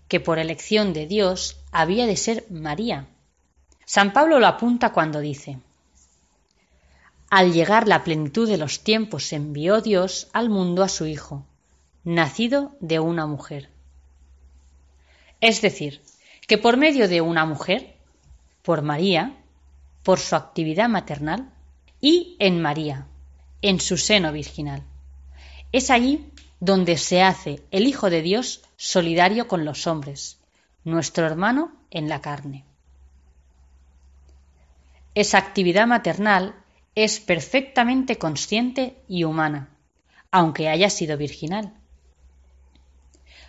que 0.10 0.20
por 0.20 0.40
elección 0.40 0.92
de 0.92 1.08
Dios 1.08 1.56
había 1.72 2.06
de 2.06 2.18
ser 2.18 2.46
María. 2.50 3.08
San 3.86 4.12
Pablo 4.12 4.42
lo 4.42 4.48
apunta 4.48 4.92
cuando 4.92 5.22
dice 5.22 5.60
Al 7.30 7.54
llegar 7.54 7.88
la 7.88 8.04
plenitud 8.04 8.50
de 8.50 8.58
los 8.58 8.84
tiempos 8.84 9.32
envió 9.34 9.82
Dios 9.82 10.30
al 10.34 10.50
mundo 10.50 10.84
a 10.84 10.90
su 10.90 11.06
Hijo, 11.06 11.46
nacido 12.04 12.76
de 12.80 13.00
una 13.00 13.28
mujer. 13.28 13.70
Es 15.40 15.62
decir, 15.62 16.02
que 16.48 16.58
por 16.58 16.78
medio 16.78 17.08
de 17.08 17.22
una 17.22 17.46
mujer, 17.46 17.96
por 18.64 18.82
María, 18.82 19.38
por 20.04 20.20
su 20.20 20.36
actividad 20.36 20.90
maternal 20.90 21.52
y 22.02 22.36
en 22.40 22.62
María, 22.62 23.06
en 23.62 23.80
su 23.80 23.98
seno 23.98 24.32
virginal. 24.32 24.84
Es 25.72 25.92
allí 25.92 26.32
donde 26.60 26.98
se 26.98 27.22
hace 27.22 27.62
el 27.70 27.86
Hijo 27.86 28.10
de 28.10 28.24
Dios 28.24 28.64
solidario 28.76 29.48
con 29.48 29.66
los 29.66 29.86
hombres, 29.86 30.40
nuestro 30.84 31.28
hermano 31.28 31.72
en 31.92 32.10
la 32.10 32.22
carne. 32.22 32.66
Esa 35.14 35.38
actividad 35.38 35.86
maternal 35.86 36.56
es 36.96 37.20
perfectamente 37.20 38.18
consciente 38.18 39.02
y 39.08 39.24
humana, 39.24 39.70
aunque 40.32 40.70
haya 40.70 40.90
sido 40.90 41.18
virginal. 41.18 41.74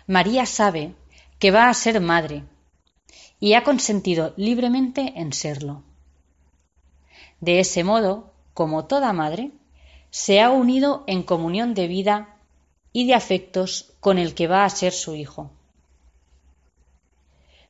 María 0.07 0.45
sabe 0.45 0.93
que 1.39 1.51
va 1.51 1.69
a 1.69 1.73
ser 1.73 1.99
madre 2.01 2.43
y 3.39 3.53
ha 3.53 3.63
consentido 3.63 4.33
libremente 4.37 5.13
en 5.15 5.33
serlo. 5.33 5.83
De 7.39 7.59
ese 7.59 7.83
modo, 7.83 8.31
como 8.53 8.85
toda 8.85 9.13
madre, 9.13 9.51
se 10.11 10.41
ha 10.41 10.51
unido 10.51 11.03
en 11.07 11.23
comunión 11.23 11.73
de 11.73 11.87
vida 11.87 12.35
y 12.93 13.07
de 13.07 13.15
afectos 13.15 13.93
con 13.99 14.17
el 14.17 14.35
que 14.35 14.47
va 14.47 14.65
a 14.65 14.69
ser 14.69 14.91
su 14.91 15.15
hijo. 15.15 15.49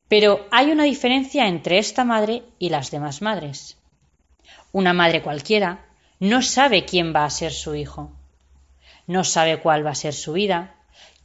Pero 0.08 0.46
hay 0.52 0.72
una 0.72 0.84
diferencia 0.84 1.48
entre 1.48 1.78
esta 1.78 2.04
madre 2.04 2.44
y 2.60 2.70
las 2.70 2.92
demás 2.92 3.22
madres. 3.22 3.78
Una 4.72 4.94
madre 4.94 5.22
cualquiera 5.22 5.86
no 6.20 6.42
sabe 6.42 6.86
quién 6.86 7.14
va 7.14 7.26
a 7.26 7.30
ser 7.30 7.52
su 7.52 7.76
hijo, 7.76 8.12
no 9.08 9.24
sabe 9.24 9.60
cuál 9.60 9.86
va 9.86 9.92
a 9.92 9.96
ser 9.96 10.14
su 10.14 10.34
vida, 10.34 10.76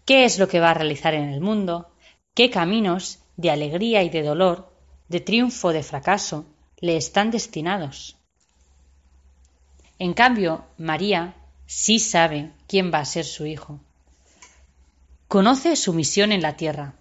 qué 0.04 0.24
es 0.24 0.38
lo 0.38 0.48
que 0.48 0.60
va 0.60 0.70
a 0.70 0.74
realizar 0.74 1.14
en 1.14 1.28
el 1.28 1.40
mundo, 1.40 1.90
qué 2.34 2.50
caminos 2.50 3.20
de 3.36 3.50
alegría 3.50 4.02
y 4.02 4.08
de 4.08 4.22
dolor, 4.22 4.72
de 5.08 5.20
triunfo 5.20 5.68
o 5.68 5.72
de 5.72 5.82
fracaso, 5.82 6.46
le 6.80 6.96
están 6.96 7.30
destinados. 7.30 8.16
En 9.98 10.12
cambio, 10.14 10.64
María 10.76 11.34
sí 11.66 11.98
sabe 11.98 12.50
quién 12.66 12.92
va 12.92 12.98
a 12.98 13.04
ser 13.04 13.24
su 13.24 13.46
hijo. 13.46 13.80
Conoce 15.28 15.76
su 15.76 15.92
misión 15.92 16.32
en 16.32 16.42
la 16.42 16.56
tierra. 16.56 16.94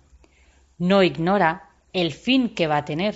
No 0.77 1.03
ignora 1.03 1.69
el 1.93 2.13
fin 2.13 2.49
que 2.49 2.67
va 2.67 2.77
a 2.77 2.85
tener, 2.85 3.15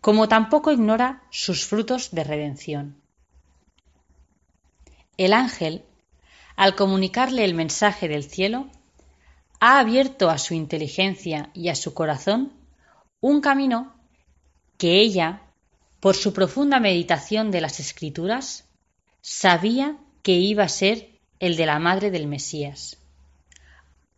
como 0.00 0.28
tampoco 0.28 0.70
ignora 0.70 1.22
sus 1.30 1.66
frutos 1.66 2.10
de 2.12 2.24
redención. 2.24 2.96
El 5.16 5.32
ángel, 5.32 5.84
al 6.56 6.74
comunicarle 6.74 7.44
el 7.44 7.54
mensaje 7.54 8.08
del 8.08 8.24
cielo, 8.24 8.68
ha 9.60 9.78
abierto 9.78 10.30
a 10.30 10.38
su 10.38 10.54
inteligencia 10.54 11.50
y 11.54 11.68
a 11.68 11.74
su 11.74 11.94
corazón 11.94 12.52
un 13.20 13.40
camino 13.40 13.94
que 14.78 15.00
ella, 15.00 15.42
por 16.00 16.14
su 16.14 16.32
profunda 16.32 16.80
meditación 16.80 17.50
de 17.50 17.62
las 17.62 17.80
escrituras, 17.80 18.64
sabía 19.22 19.96
que 20.22 20.32
iba 20.32 20.64
a 20.64 20.68
ser 20.68 21.18
el 21.40 21.56
de 21.56 21.66
la 21.66 21.78
madre 21.78 22.10
del 22.10 22.26
Mesías, 22.26 22.98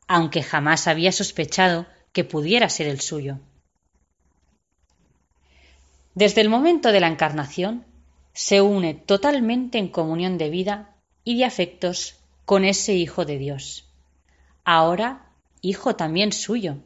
aunque 0.06 0.42
jamás 0.42 0.86
había 0.88 1.12
sospechado 1.12 1.86
que 2.12 2.24
pudiera 2.24 2.68
ser 2.68 2.88
el 2.88 3.00
suyo. 3.00 3.38
Desde 6.18 6.40
el 6.40 6.48
momento 6.48 6.90
de 6.90 6.98
la 6.98 7.06
encarnación, 7.06 7.84
se 8.32 8.60
une 8.60 8.92
totalmente 8.94 9.78
en 9.78 9.86
comunión 9.86 10.36
de 10.36 10.50
vida 10.50 10.96
y 11.22 11.38
de 11.38 11.44
afectos 11.44 12.16
con 12.44 12.64
ese 12.64 12.96
Hijo 12.96 13.24
de 13.24 13.38
Dios, 13.38 13.88
ahora 14.64 15.26
hijo 15.60 15.94
también 15.94 16.32
suyo, 16.32 16.78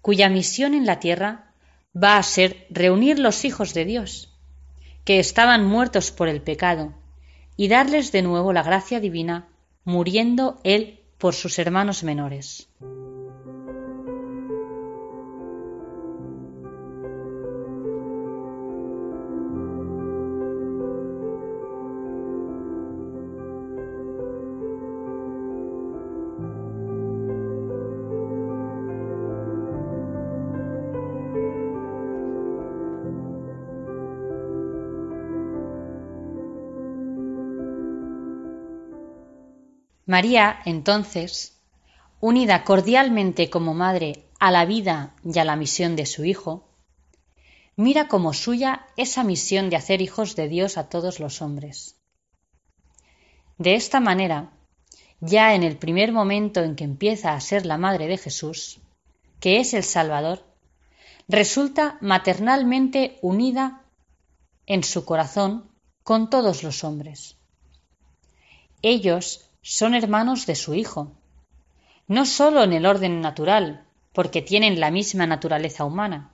cuya 0.00 0.28
misión 0.28 0.74
en 0.74 0.86
la 0.86 1.00
tierra 1.00 1.50
va 1.92 2.18
a 2.18 2.22
ser 2.22 2.68
reunir 2.70 3.18
los 3.18 3.44
hijos 3.44 3.74
de 3.74 3.84
Dios, 3.84 4.32
que 5.04 5.18
estaban 5.18 5.66
muertos 5.66 6.12
por 6.12 6.28
el 6.28 6.40
pecado, 6.40 6.94
y 7.56 7.66
darles 7.66 8.12
de 8.12 8.22
nuevo 8.22 8.52
la 8.52 8.62
gracia 8.62 9.00
divina, 9.00 9.48
muriendo 9.84 10.60
él 10.62 11.00
por 11.18 11.34
sus 11.34 11.58
hermanos 11.58 12.04
menores. 12.04 12.68
María, 40.06 40.60
entonces, 40.64 41.58
unida 42.20 42.62
cordialmente 42.62 43.50
como 43.50 43.74
madre 43.74 44.28
a 44.38 44.52
la 44.52 44.64
vida 44.64 45.16
y 45.24 45.36
a 45.40 45.44
la 45.44 45.56
misión 45.56 45.96
de 45.96 46.06
su 46.06 46.24
Hijo, 46.24 46.68
mira 47.74 48.06
como 48.06 48.32
suya 48.32 48.86
esa 48.96 49.24
misión 49.24 49.68
de 49.68 49.74
hacer 49.74 50.00
hijos 50.00 50.36
de 50.36 50.48
Dios 50.48 50.78
a 50.78 50.88
todos 50.88 51.18
los 51.18 51.42
hombres. 51.42 51.96
De 53.58 53.74
esta 53.74 53.98
manera, 53.98 54.52
ya 55.20 55.54
en 55.54 55.64
el 55.64 55.76
primer 55.76 56.12
momento 56.12 56.62
en 56.62 56.76
que 56.76 56.84
empieza 56.84 57.34
a 57.34 57.40
ser 57.40 57.66
la 57.66 57.76
madre 57.76 58.06
de 58.06 58.16
Jesús, 58.16 58.78
que 59.40 59.58
es 59.58 59.74
el 59.74 59.82
Salvador, 59.82 60.44
resulta 61.26 61.98
maternalmente 62.00 63.18
unida 63.22 63.82
en 64.66 64.84
su 64.84 65.04
corazón 65.04 65.68
con 66.04 66.30
todos 66.30 66.62
los 66.62 66.84
hombres. 66.84 67.36
Ellos 68.82 69.45
son 69.68 69.96
hermanos 69.96 70.46
de 70.46 70.54
su 70.54 70.74
Hijo, 70.74 71.10
no 72.06 72.24
sólo 72.24 72.62
en 72.62 72.72
el 72.72 72.86
orden 72.86 73.20
natural, 73.20 73.84
porque 74.12 74.40
tienen 74.40 74.78
la 74.78 74.92
misma 74.92 75.26
naturaleza 75.26 75.84
humana, 75.84 76.30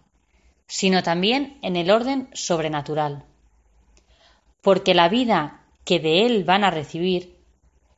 sino 0.67 1.03
también 1.03 1.59
en 1.63 1.77
el 1.77 1.91
orden 1.91 2.29
sobrenatural, 2.35 3.25
porque 4.61 4.93
la 4.93 5.09
vida 5.09 5.65
que 5.87 5.99
de 5.99 6.27
Él 6.27 6.45
van 6.45 6.63
a 6.63 6.71
recibir 6.71 7.39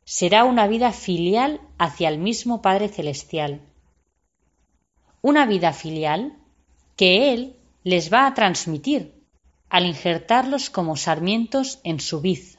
será 0.05 0.45
una 0.45 0.67
vida 0.67 0.93
filial 0.93 1.59
hacia 1.77 2.07
el 2.07 2.17
mismo 2.17 2.61
Padre 2.61 2.87
Celestial, 2.87 3.59
una 5.21 5.45
vida 5.45 5.73
filial 5.73 6.37
que 6.95 7.33
Él 7.33 7.57
les 7.83 8.11
va 8.11 8.25
a 8.25 8.33
transmitir 8.35 9.21
al 9.67 9.85
injertarlos 9.85 10.69
como 10.69 10.95
sarmientos 10.95 11.81
en 11.83 11.99
su 11.99 12.21
vid 12.21 12.54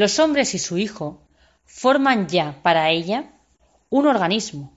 los 0.00 0.18
hombres 0.18 0.54
y 0.54 0.58
su 0.58 0.78
hijo 0.78 1.20
forman 1.66 2.26
ya 2.26 2.62
para 2.62 2.88
ella 2.88 3.32
un 3.90 4.06
organismo 4.06 4.72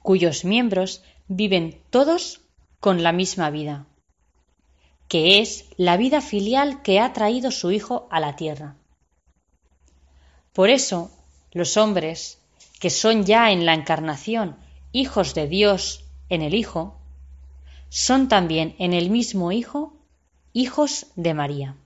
cuyos 0.00 0.46
miembros 0.46 1.02
viven 1.28 1.82
todos 1.90 2.40
con 2.80 3.02
la 3.02 3.12
misma 3.12 3.50
vida, 3.50 3.84
que 5.08 5.40
es 5.40 5.66
la 5.76 5.98
vida 5.98 6.22
filial 6.22 6.80
que 6.80 7.00
ha 7.00 7.12
traído 7.12 7.50
su 7.50 7.70
Hijo 7.70 8.08
a 8.10 8.18
la 8.18 8.34
tierra. 8.34 8.76
Por 10.54 10.70
eso, 10.70 11.10
los 11.52 11.76
hombres, 11.76 12.38
que 12.80 12.88
son 12.88 13.26
ya 13.26 13.52
en 13.52 13.66
la 13.66 13.74
encarnación 13.74 14.56
hijos 14.90 15.34
de 15.34 15.48
Dios 15.48 16.06
en 16.30 16.40
el 16.40 16.54
Hijo, 16.54 16.98
son 17.90 18.28
también 18.28 18.74
en 18.78 18.94
el 18.94 19.10
mismo 19.10 19.52
Hijo 19.52 19.92
hijos 20.54 21.08
de 21.14 21.34
María. 21.34 21.76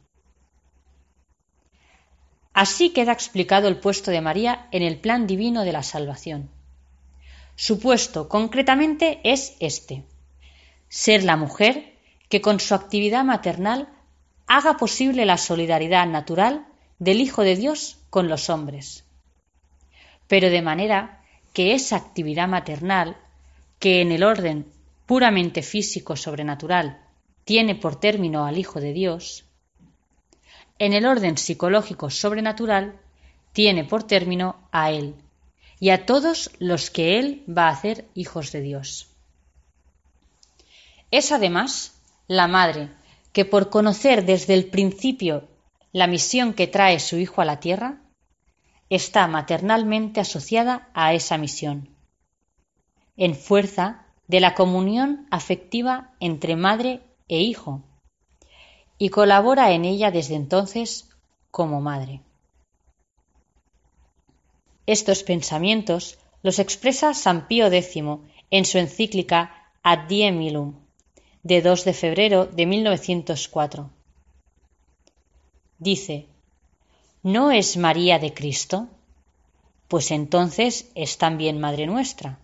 Así 2.54 2.90
queda 2.90 3.12
explicado 3.12 3.66
el 3.66 3.78
puesto 3.78 4.12
de 4.12 4.20
María 4.20 4.68
en 4.70 4.82
el 4.82 4.98
plan 4.98 5.26
divino 5.26 5.64
de 5.64 5.72
la 5.72 5.82
salvación. 5.82 6.50
Su 7.56 7.80
puesto 7.80 8.28
concretamente 8.28 9.20
es 9.24 9.56
este, 9.58 10.04
ser 10.88 11.24
la 11.24 11.36
mujer 11.36 11.94
que 12.28 12.40
con 12.40 12.60
su 12.60 12.74
actividad 12.74 13.24
maternal 13.24 13.88
haga 14.46 14.76
posible 14.76 15.24
la 15.26 15.36
solidaridad 15.36 16.06
natural 16.06 16.66
del 17.00 17.20
Hijo 17.20 17.42
de 17.42 17.56
Dios 17.56 17.98
con 18.08 18.28
los 18.28 18.48
hombres. 18.48 19.04
Pero 20.28 20.48
de 20.48 20.62
manera 20.62 21.22
que 21.52 21.74
esa 21.74 21.96
actividad 21.96 22.48
maternal, 22.48 23.16
que 23.80 24.00
en 24.00 24.12
el 24.12 24.22
orden 24.22 24.66
puramente 25.06 25.62
físico 25.62 26.16
sobrenatural 26.16 27.00
tiene 27.44 27.74
por 27.74 27.98
término 27.98 28.46
al 28.46 28.58
Hijo 28.58 28.80
de 28.80 28.92
Dios, 28.92 29.43
en 30.84 30.92
el 30.92 31.06
orden 31.06 31.38
psicológico 31.38 32.10
sobrenatural 32.10 33.00
tiene 33.54 33.84
por 33.84 34.02
término 34.02 34.56
a 34.70 34.90
Él 34.90 35.14
y 35.80 35.88
a 35.88 36.04
todos 36.04 36.50
los 36.58 36.90
que 36.90 37.18
Él 37.18 37.42
va 37.48 37.68
a 37.68 37.70
hacer 37.70 38.06
hijos 38.14 38.52
de 38.52 38.60
Dios. 38.60 39.08
Es 41.10 41.32
además 41.32 41.98
la 42.28 42.48
madre 42.48 42.90
que 43.32 43.46
por 43.46 43.70
conocer 43.70 44.26
desde 44.26 44.52
el 44.52 44.66
principio 44.66 45.48
la 45.92 46.06
misión 46.06 46.52
que 46.52 46.66
trae 46.66 47.00
su 47.00 47.16
Hijo 47.16 47.40
a 47.40 47.46
la 47.46 47.60
tierra, 47.60 48.02
está 48.90 49.26
maternalmente 49.26 50.20
asociada 50.20 50.90
a 50.92 51.14
esa 51.14 51.38
misión, 51.38 51.88
en 53.16 53.34
fuerza 53.34 54.04
de 54.28 54.40
la 54.40 54.54
comunión 54.54 55.26
afectiva 55.30 56.12
entre 56.20 56.56
madre 56.56 57.00
e 57.28 57.40
hijo, 57.40 57.82
y 58.98 59.08
colabora 59.08 59.72
en 59.72 59.84
ella 59.84 60.10
desde 60.10 60.34
entonces 60.34 61.08
como 61.50 61.80
madre. 61.80 62.20
Estos 64.86 65.22
pensamientos 65.22 66.18
los 66.42 66.58
expresa 66.58 67.14
San 67.14 67.48
Pío 67.48 67.66
X 67.68 68.02
en 68.50 68.64
su 68.64 68.78
encíclica 68.78 69.70
Ad 69.82 70.08
Diem 70.08 70.40
Illum, 70.42 70.74
de 71.42 71.62
2 71.62 71.84
de 71.84 71.94
febrero 71.94 72.46
de 72.46 72.66
1904. 72.66 73.90
Dice, 75.78 76.26
¿no 77.22 77.50
es 77.50 77.76
María 77.76 78.18
de 78.18 78.32
Cristo? 78.34 78.88
Pues 79.88 80.10
entonces 80.10 80.90
es 80.94 81.18
también 81.18 81.60
Madre 81.60 81.86
nuestra, 81.86 82.38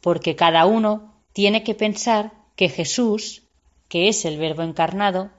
porque 0.00 0.36
cada 0.36 0.66
uno 0.66 1.12
tiene 1.32 1.62
que 1.64 1.74
pensar 1.74 2.32
que 2.56 2.68
Jesús, 2.68 3.42
que 3.88 4.08
es 4.08 4.24
el 4.24 4.38
Verbo 4.38 4.62
encarnado, 4.62 5.30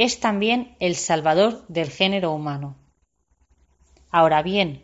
es 0.00 0.18
también 0.18 0.76
el 0.80 0.96
Salvador 0.96 1.62
del 1.68 1.90
género 1.90 2.32
humano. 2.32 2.74
Ahora 4.10 4.42
bien, 4.42 4.82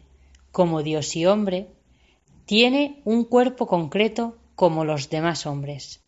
como 0.52 0.82
Dios 0.82 1.16
y 1.16 1.24
hombre, 1.24 1.70
tiene 2.44 3.00
un 3.06 3.24
cuerpo 3.24 3.66
concreto 3.66 4.36
como 4.54 4.84
los 4.84 5.08
demás 5.08 5.46
hombres. 5.46 6.04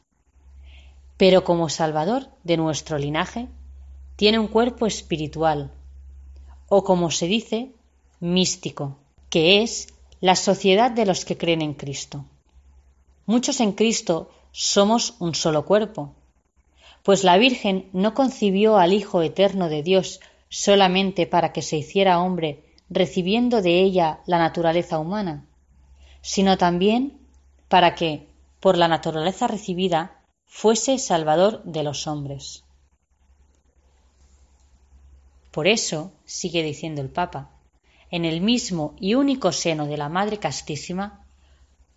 Pero 1.16 1.42
como 1.42 1.70
Salvador 1.70 2.28
de 2.44 2.58
nuestro 2.58 2.98
linaje, 2.98 3.48
tiene 4.16 4.38
un 4.38 4.48
cuerpo 4.48 4.84
espiritual, 4.84 5.72
o 6.68 6.84
como 6.84 7.10
se 7.10 7.28
dice, 7.28 7.72
místico, 8.20 8.98
que 9.30 9.62
es 9.62 9.88
la 10.20 10.36
sociedad 10.36 10.90
de 10.90 11.06
los 11.06 11.24
que 11.24 11.38
creen 11.38 11.62
en 11.62 11.72
Cristo. 11.72 12.26
Muchos 13.24 13.60
en 13.60 13.72
Cristo 13.72 14.30
somos 14.52 15.14
un 15.18 15.34
solo 15.34 15.64
cuerpo, 15.64 16.14
pues 17.08 17.24
la 17.24 17.38
Virgen 17.38 17.88
no 17.94 18.12
concibió 18.12 18.76
al 18.76 18.92
Hijo 18.92 19.22
eterno 19.22 19.70
de 19.70 19.82
Dios 19.82 20.20
solamente 20.50 21.26
para 21.26 21.54
que 21.54 21.62
se 21.62 21.78
hiciera 21.78 22.20
hombre 22.20 22.62
recibiendo 22.90 23.62
de 23.62 23.80
ella 23.80 24.20
la 24.26 24.36
naturaleza 24.36 24.98
humana, 24.98 25.46
sino 26.20 26.58
también 26.58 27.18
para 27.68 27.94
que, 27.94 28.28
por 28.60 28.76
la 28.76 28.88
naturaleza 28.88 29.46
recibida, 29.46 30.20
fuese 30.44 30.98
Salvador 30.98 31.62
de 31.64 31.82
los 31.82 32.06
hombres. 32.06 32.62
Por 35.50 35.66
eso, 35.66 36.12
sigue 36.26 36.62
diciendo 36.62 37.00
el 37.00 37.08
Papa, 37.08 37.48
en 38.10 38.26
el 38.26 38.42
mismo 38.42 38.94
y 39.00 39.14
único 39.14 39.50
seno 39.52 39.86
de 39.86 39.96
la 39.96 40.10
Madre 40.10 40.36
Castísima, 40.36 41.24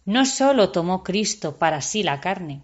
no 0.05 0.25
sólo 0.25 0.69
tomó 0.69 1.03
Cristo 1.03 1.57
para 1.57 1.81
sí 1.81 2.01
la 2.01 2.21
carne, 2.21 2.63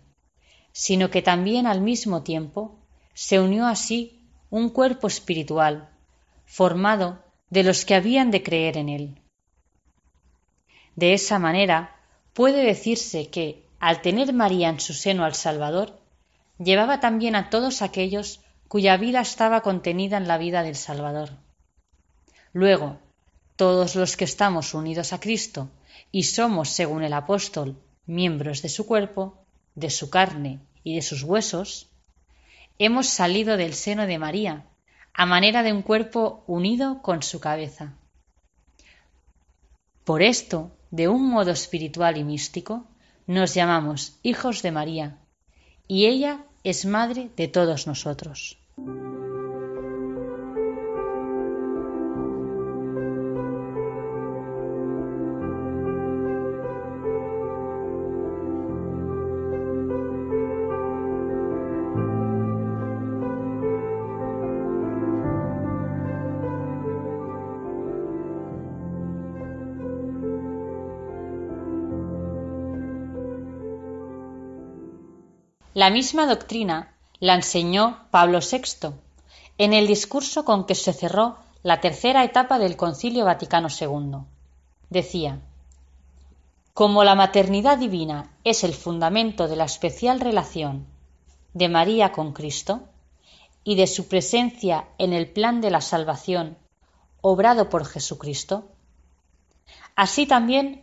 sino 0.78 1.10
que 1.10 1.24
también 1.24 1.66
al 1.66 1.82
mismo 1.82 2.22
tiempo 2.22 2.76
se 3.16 3.40
unió 3.40 3.66
a 3.66 3.76
sí 3.76 4.22
un 4.52 4.70
cuerpo 4.70 5.08
espiritual, 5.08 5.90
formado 6.46 7.18
de 7.50 7.64
los 7.64 7.84
que 7.84 7.96
habían 7.96 8.30
de 8.30 8.44
creer 8.44 8.78
en 8.78 8.90
él. 8.90 9.22
De 10.96 11.16
esa 11.16 11.40
manera 11.40 11.96
puede 12.32 12.64
decirse 12.64 13.32
que, 13.32 13.66
al 13.80 14.04
tener 14.04 14.34
María 14.34 14.70
en 14.70 14.80
su 14.80 14.94
seno 14.94 15.26
al 15.26 15.34
Salvador, 15.34 16.00
llevaba 16.60 17.00
también 17.00 17.36
a 17.36 17.50
todos 17.50 17.82
aquellos 17.82 18.42
cuya 18.68 18.98
vida 18.98 19.20
estaba 19.20 19.62
contenida 19.62 20.18
en 20.18 20.28
la 20.28 20.38
vida 20.38 20.62
del 20.62 20.76
Salvador. 20.76 21.32
Luego, 22.54 23.00
todos 23.56 23.96
los 23.96 24.16
que 24.16 24.26
estamos 24.26 24.76
unidos 24.76 25.12
a 25.12 25.20
Cristo 25.20 25.72
y 26.12 26.22
somos, 26.24 26.70
según 26.70 27.04
el 27.04 27.14
apóstol, 27.14 27.82
miembros 28.06 28.62
de 28.62 28.70
su 28.70 28.86
cuerpo, 28.86 29.47
de 29.78 29.92
su 29.92 30.10
carne 30.10 30.60
y 30.84 30.96
de 30.96 31.02
sus 31.04 31.22
huesos, 31.24 31.90
hemos 32.80 33.08
salido 33.08 33.58
del 33.58 33.76
seno 33.76 34.08
de 34.08 34.18
María, 34.18 34.66
a 35.14 35.26
manera 35.26 35.62
de 35.62 35.72
un 35.72 35.84
cuerpo 35.84 36.44
unido 36.48 37.02
con 37.04 37.22
su 37.22 37.40
cabeza. 37.40 37.94
Por 40.04 40.24
esto, 40.24 40.72
de 40.90 41.08
un 41.08 41.30
modo 41.30 41.52
espiritual 41.52 42.18
y 42.18 42.24
místico, 42.24 42.88
nos 43.28 43.54
llamamos 43.54 44.18
hijos 44.24 44.64
de 44.64 44.72
María, 44.72 45.20
y 45.88 46.08
ella 46.08 46.46
es 46.64 46.86
madre 46.86 47.30
de 47.36 47.48
todos 47.48 47.86
nosotros. 47.86 48.58
La 75.78 75.92
misma 75.92 76.26
doctrina 76.26 76.96
la 77.20 77.36
enseñó 77.36 78.08
Pablo 78.10 78.40
VI 78.40 78.96
en 79.60 79.74
el 79.74 79.86
discurso 79.86 80.44
con 80.44 80.66
que 80.66 80.74
se 80.74 80.92
cerró 80.92 81.38
la 81.62 81.82
tercera 81.82 82.24
etapa 82.24 82.58
del 82.58 82.76
Concilio 82.76 83.26
Vaticano 83.26 83.68
II. 83.70 84.26
Decía, 84.90 85.40
como 86.74 87.04
la 87.04 87.14
maternidad 87.14 87.78
divina 87.78 88.32
es 88.44 88.64
el 88.64 88.74
fundamento 88.74 89.48
de 89.48 89.56
la 89.56 89.66
especial 89.66 90.20
relación 90.20 90.88
de 91.54 91.70
María 91.70 92.12
con 92.12 92.34
Cristo 92.34 92.82
y 93.64 93.76
de 93.76 93.86
su 93.86 94.08
presencia 94.08 94.88
en 94.98 95.14
el 95.14 95.30
plan 95.30 95.62
de 95.62 95.70
la 95.70 95.82
salvación 95.82 96.58
obrado 97.22 97.70
por 97.70 97.86
Jesucristo, 97.86 98.68
así 99.96 100.26
también 100.26 100.82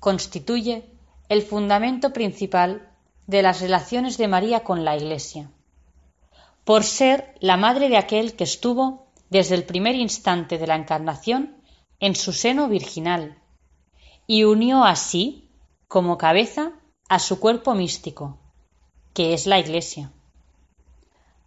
constituye 0.00 0.84
el 1.28 1.42
fundamento 1.42 2.12
principal 2.12 2.90
de 3.26 3.42
las 3.42 3.60
relaciones 3.60 4.18
de 4.18 4.28
María 4.28 4.60
con 4.60 4.84
la 4.84 4.96
Iglesia, 4.96 5.50
por 6.64 6.84
ser 6.84 7.34
la 7.40 7.56
madre 7.56 7.88
de 7.88 7.96
aquel 7.96 8.34
que 8.34 8.44
estuvo 8.44 9.06
desde 9.30 9.54
el 9.54 9.64
primer 9.64 9.94
instante 9.94 10.58
de 10.58 10.66
la 10.66 10.76
encarnación 10.76 11.56
en 12.00 12.14
su 12.14 12.32
seno 12.32 12.68
virginal 12.68 13.38
y 14.26 14.44
unió 14.44 14.84
así 14.84 15.48
como 15.88 16.18
cabeza 16.18 16.72
a 17.08 17.18
su 17.18 17.40
cuerpo 17.40 17.74
místico, 17.74 18.38
que 19.14 19.34
es 19.34 19.46
la 19.46 19.58
Iglesia. 19.58 20.12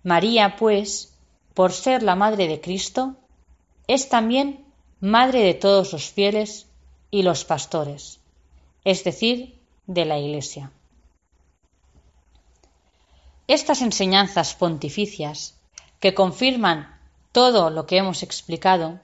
María, 0.04 0.56
pues, 0.58 1.18
por 1.54 1.74
ser 1.74 2.04
la 2.04 2.16
madre 2.16 2.48
de 2.48 2.62
Cristo, 2.62 3.16
es 3.88 4.10
también 4.10 4.66
madre 5.00 5.42
de 5.42 5.54
todos 5.54 5.92
los 5.94 6.10
fieles 6.10 6.68
y 7.12 7.24
los 7.24 7.44
pastores, 7.44 8.20
es 8.86 9.04
decir, 9.04 9.60
de 9.88 10.06
la 10.06 10.18
Iglesia. 10.18 10.72
Estas 13.50 13.82
enseñanzas 13.82 14.54
pontificias, 14.54 15.60
que 16.00 16.14
confirman 16.14 17.00
todo 17.32 17.72
lo 17.72 17.88
que 17.88 17.98
hemos 17.98 18.22
explicado, 18.22 19.00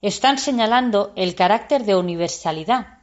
están 0.00 0.38
señalando 0.38 1.12
el 1.14 1.34
carácter 1.34 1.84
de 1.84 1.94
universalidad 1.94 3.00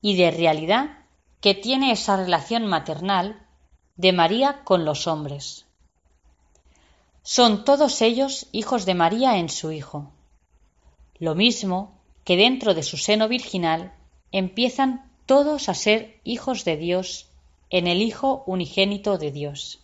y 0.00 0.16
de 0.16 0.32
realidad 0.32 0.98
que 1.40 1.54
tiene 1.54 1.92
esa 1.92 2.16
relación 2.16 2.66
maternal 2.66 3.46
de 3.94 4.12
María 4.12 4.64
con 4.64 4.84
los 4.84 5.06
hombres. 5.06 5.66
Son 7.22 7.64
todos 7.64 8.02
ellos 8.02 8.48
hijos 8.50 8.84
de 8.86 8.94
María 8.94 9.38
en 9.38 9.48
su 9.48 9.70
Hijo, 9.70 10.10
lo 11.20 11.36
mismo 11.36 11.96
que 12.24 12.36
dentro 12.36 12.74
de 12.74 12.82
su 12.82 12.96
seno 12.96 13.28
virginal 13.28 13.94
empiezan 14.32 15.12
todos 15.26 15.68
a 15.68 15.74
ser 15.74 16.18
hijos 16.24 16.64
de 16.64 16.76
Dios 16.76 17.28
en 17.70 17.86
el 17.86 18.02
Hijo 18.02 18.42
unigénito 18.48 19.16
de 19.16 19.30
Dios. 19.30 19.81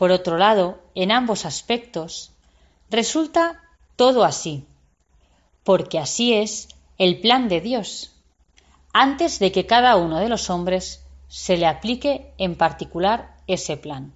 Por 0.00 0.12
otro 0.12 0.38
lado, 0.38 0.78
en 0.94 1.12
ambos 1.12 1.44
aspectos, 1.44 2.32
resulta 2.88 3.60
todo 3.96 4.24
así, 4.24 4.64
porque 5.62 5.98
así 5.98 6.32
es 6.32 6.68
el 6.96 7.20
plan 7.20 7.50
de 7.50 7.60
Dios, 7.60 8.10
antes 8.94 9.38
de 9.38 9.52
que 9.52 9.66
cada 9.66 9.96
uno 9.96 10.18
de 10.18 10.30
los 10.30 10.48
hombres 10.48 11.04
se 11.28 11.58
le 11.58 11.66
aplique 11.66 12.32
en 12.38 12.56
particular 12.56 13.36
ese 13.46 13.76
plan. 13.76 14.14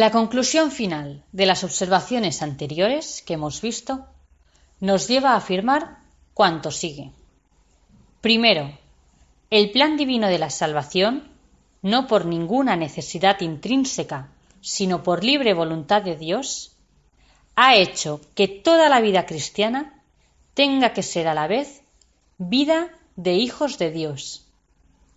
La 0.00 0.10
conclusión 0.10 0.70
final 0.70 1.24
de 1.30 1.44
las 1.44 1.62
observaciones 1.62 2.40
anteriores 2.40 3.20
que 3.20 3.34
hemos 3.34 3.60
visto 3.60 4.06
nos 4.80 5.08
lleva 5.08 5.32
a 5.32 5.36
afirmar 5.36 5.98
cuanto 6.32 6.70
sigue. 6.70 7.10
Primero, 8.22 8.72
el 9.50 9.70
plan 9.72 9.98
divino 9.98 10.28
de 10.28 10.38
la 10.38 10.48
salvación, 10.48 11.28
no 11.82 12.06
por 12.06 12.24
ninguna 12.24 12.76
necesidad 12.76 13.42
intrínseca, 13.42 14.30
sino 14.62 15.02
por 15.02 15.22
libre 15.22 15.52
voluntad 15.52 16.00
de 16.00 16.16
Dios, 16.16 16.74
ha 17.54 17.76
hecho 17.76 18.22
que 18.34 18.48
toda 18.48 18.88
la 18.88 19.02
vida 19.02 19.26
cristiana 19.26 20.02
tenga 20.54 20.94
que 20.94 21.02
ser 21.02 21.28
a 21.28 21.34
la 21.34 21.46
vez 21.46 21.82
vida 22.38 22.88
de 23.16 23.34
hijos 23.34 23.76
de 23.76 23.90
Dios 23.90 24.46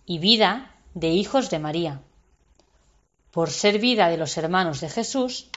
y 0.04 0.18
vida 0.18 0.74
de 0.92 1.08
hijos 1.08 1.48
de 1.48 1.58
María 1.58 2.02
por 3.34 3.50
ser 3.50 3.80
vida 3.80 4.08
de 4.10 4.16
los 4.16 4.38
hermanos 4.38 4.80
de 4.80 4.88
Jesús, 4.88 5.48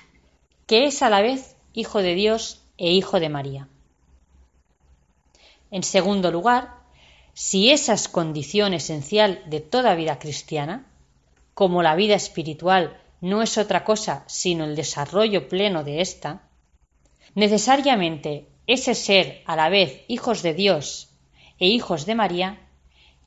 que 0.65 0.87
es 0.87 1.03
a 1.03 1.11
la 1.11 1.21
vez 1.21 1.55
Hijo 1.73 2.01
de 2.01 2.15
Dios 2.15 2.63
e 2.79 2.91
Hijo 2.91 3.19
de 3.19 3.29
María. 3.29 3.67
En 5.69 5.83
segundo 5.83 6.31
lugar, 6.31 6.73
si 7.35 7.69
esa 7.69 7.93
es 7.93 8.07
condición 8.07 8.73
esencial 8.73 9.43
de 9.45 9.59
toda 9.59 9.93
vida 9.93 10.17
cristiana, 10.17 10.87
como 11.53 11.83
la 11.83 11.93
vida 11.95 12.15
espiritual 12.15 12.99
no 13.21 13.43
es 13.43 13.59
otra 13.59 13.83
cosa 13.83 14.23
sino 14.25 14.63
el 14.63 14.75
desarrollo 14.75 15.47
pleno 15.47 15.83
de 15.83 16.01
ésta, 16.01 16.49
necesariamente 17.35 18.47
ese 18.65 18.95
ser 18.95 19.43
a 19.45 19.55
la 19.55 19.69
vez 19.69 20.01
hijos 20.07 20.41
de 20.41 20.55
Dios 20.55 21.11
e 21.59 21.67
hijos 21.67 22.07
de 22.07 22.15
María 22.15 22.59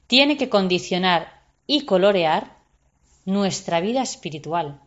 tiene 0.09 0.37
que 0.37 0.49
condicionar 0.49 1.41
y 1.69 1.85
colorear 1.85 2.60
nuestra 3.25 3.81
vida 3.81 4.03
espiritual. 4.03 4.81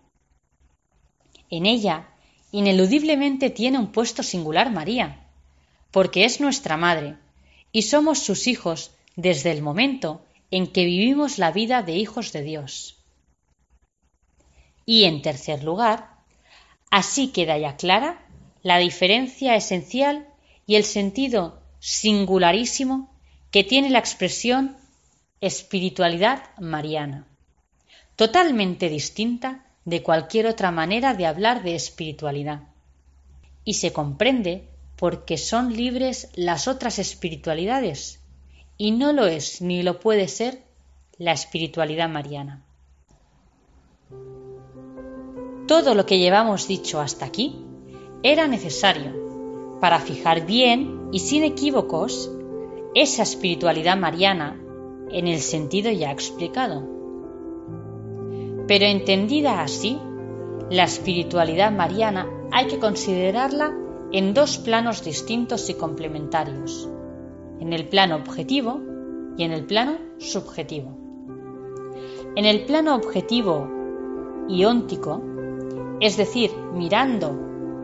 En 1.50 1.66
ella, 1.66 2.10
ineludiblemente 2.52 3.50
tiene 3.50 3.78
un 3.78 3.92
puesto 3.92 4.24
singular 4.24 4.72
María, 4.72 5.28
porque 5.92 6.26
es 6.26 6.42
nuestra 6.42 6.78
madre, 6.78 7.18
y 7.72 7.84
somos 7.84 8.20
sus 8.20 8.48
hijos 8.48 8.92
desde 9.16 9.52
el 9.52 9.62
momento 9.62 10.26
en 10.50 10.68
que 10.68 10.86
vivimos 10.86 11.38
la 11.38 11.52
vida 11.52 11.84
de 11.84 11.94
hijos 11.94 12.32
de 12.32 12.44
Dios. 12.44 12.98
Y 14.86 15.06
en 15.06 15.22
tercer 15.22 15.64
lugar, 15.64 16.10
así 16.90 17.30
queda 17.30 17.58
ya 17.58 17.78
clara 17.78 18.26
la 18.64 18.78
diferencia 18.78 19.56
esencial 19.56 20.28
y 20.66 20.76
el 20.76 20.84
sentido 20.84 21.62
singularísimo 21.80 23.14
que 23.52 23.64
tiene 23.64 23.90
la 23.90 24.00
expresión 24.00 24.78
espiritualidad 25.42 26.44
mariana 26.60 27.28
totalmente 28.16 28.90
distinta 28.90 29.66
de 29.86 30.02
cualquier 30.04 30.48
otra 30.48 30.72
manera 30.72 31.14
de 31.14 31.26
hablar 31.26 31.64
de 31.64 31.76
espiritualidad. 31.76 32.64
Y 33.66 33.76
se 33.76 33.92
comprende 33.92 34.70
porque 34.98 35.38
son 35.38 35.74
libres 35.76 36.30
las 36.36 36.68
otras 36.68 37.00
espiritualidades, 37.00 38.20
y 38.78 38.92
no 38.92 39.14
lo 39.14 39.26
es 39.26 39.62
ni 39.62 39.84
lo 39.84 40.00
puede 40.00 40.28
ser 40.28 40.64
la 41.18 41.32
espiritualidad 41.32 42.10
mariana. 42.10 42.64
Todo 45.68 45.96
lo 45.96 46.06
que 46.06 46.20
llevamos 46.20 46.68
dicho 46.68 47.00
hasta 47.00 47.26
aquí 47.26 47.56
era 48.22 48.48
necesario 48.48 49.78
para 49.80 50.00
fijar 50.00 50.46
bien 50.46 51.10
y 51.12 51.20
sin 51.20 51.44
equívocos 51.44 52.32
esa 52.96 53.24
espiritualidad 53.24 53.98
mariana 53.98 54.60
en 55.12 55.28
el 55.28 55.40
sentido 55.40 55.92
ya 55.92 56.12
explicado. 56.12 57.03
Pero 58.68 58.86
entendida 58.86 59.62
así, 59.62 60.00
la 60.70 60.86
espiritualidad 60.86 61.72
mariana 61.72 62.28
hay 62.52 62.68
que 62.68 62.80
considerarla 62.80 63.74
en 64.12 64.34
dos 64.34 64.58
planos 64.58 65.04
distintos 65.04 65.70
y 65.70 65.74
complementarios, 65.74 66.90
en 67.60 67.74
el 67.74 67.88
plano 67.88 68.16
objetivo 68.16 68.80
y 69.38 69.44
en 69.44 69.52
el 69.52 69.66
plano 69.66 69.98
subjetivo. 70.18 70.98
En 72.36 72.46
el 72.46 72.66
plano 72.66 72.96
objetivo 72.96 73.70
y 74.48 74.66
óntico, 74.66 75.22
es 76.00 76.18
decir, 76.18 76.52
mirando 76.74 77.34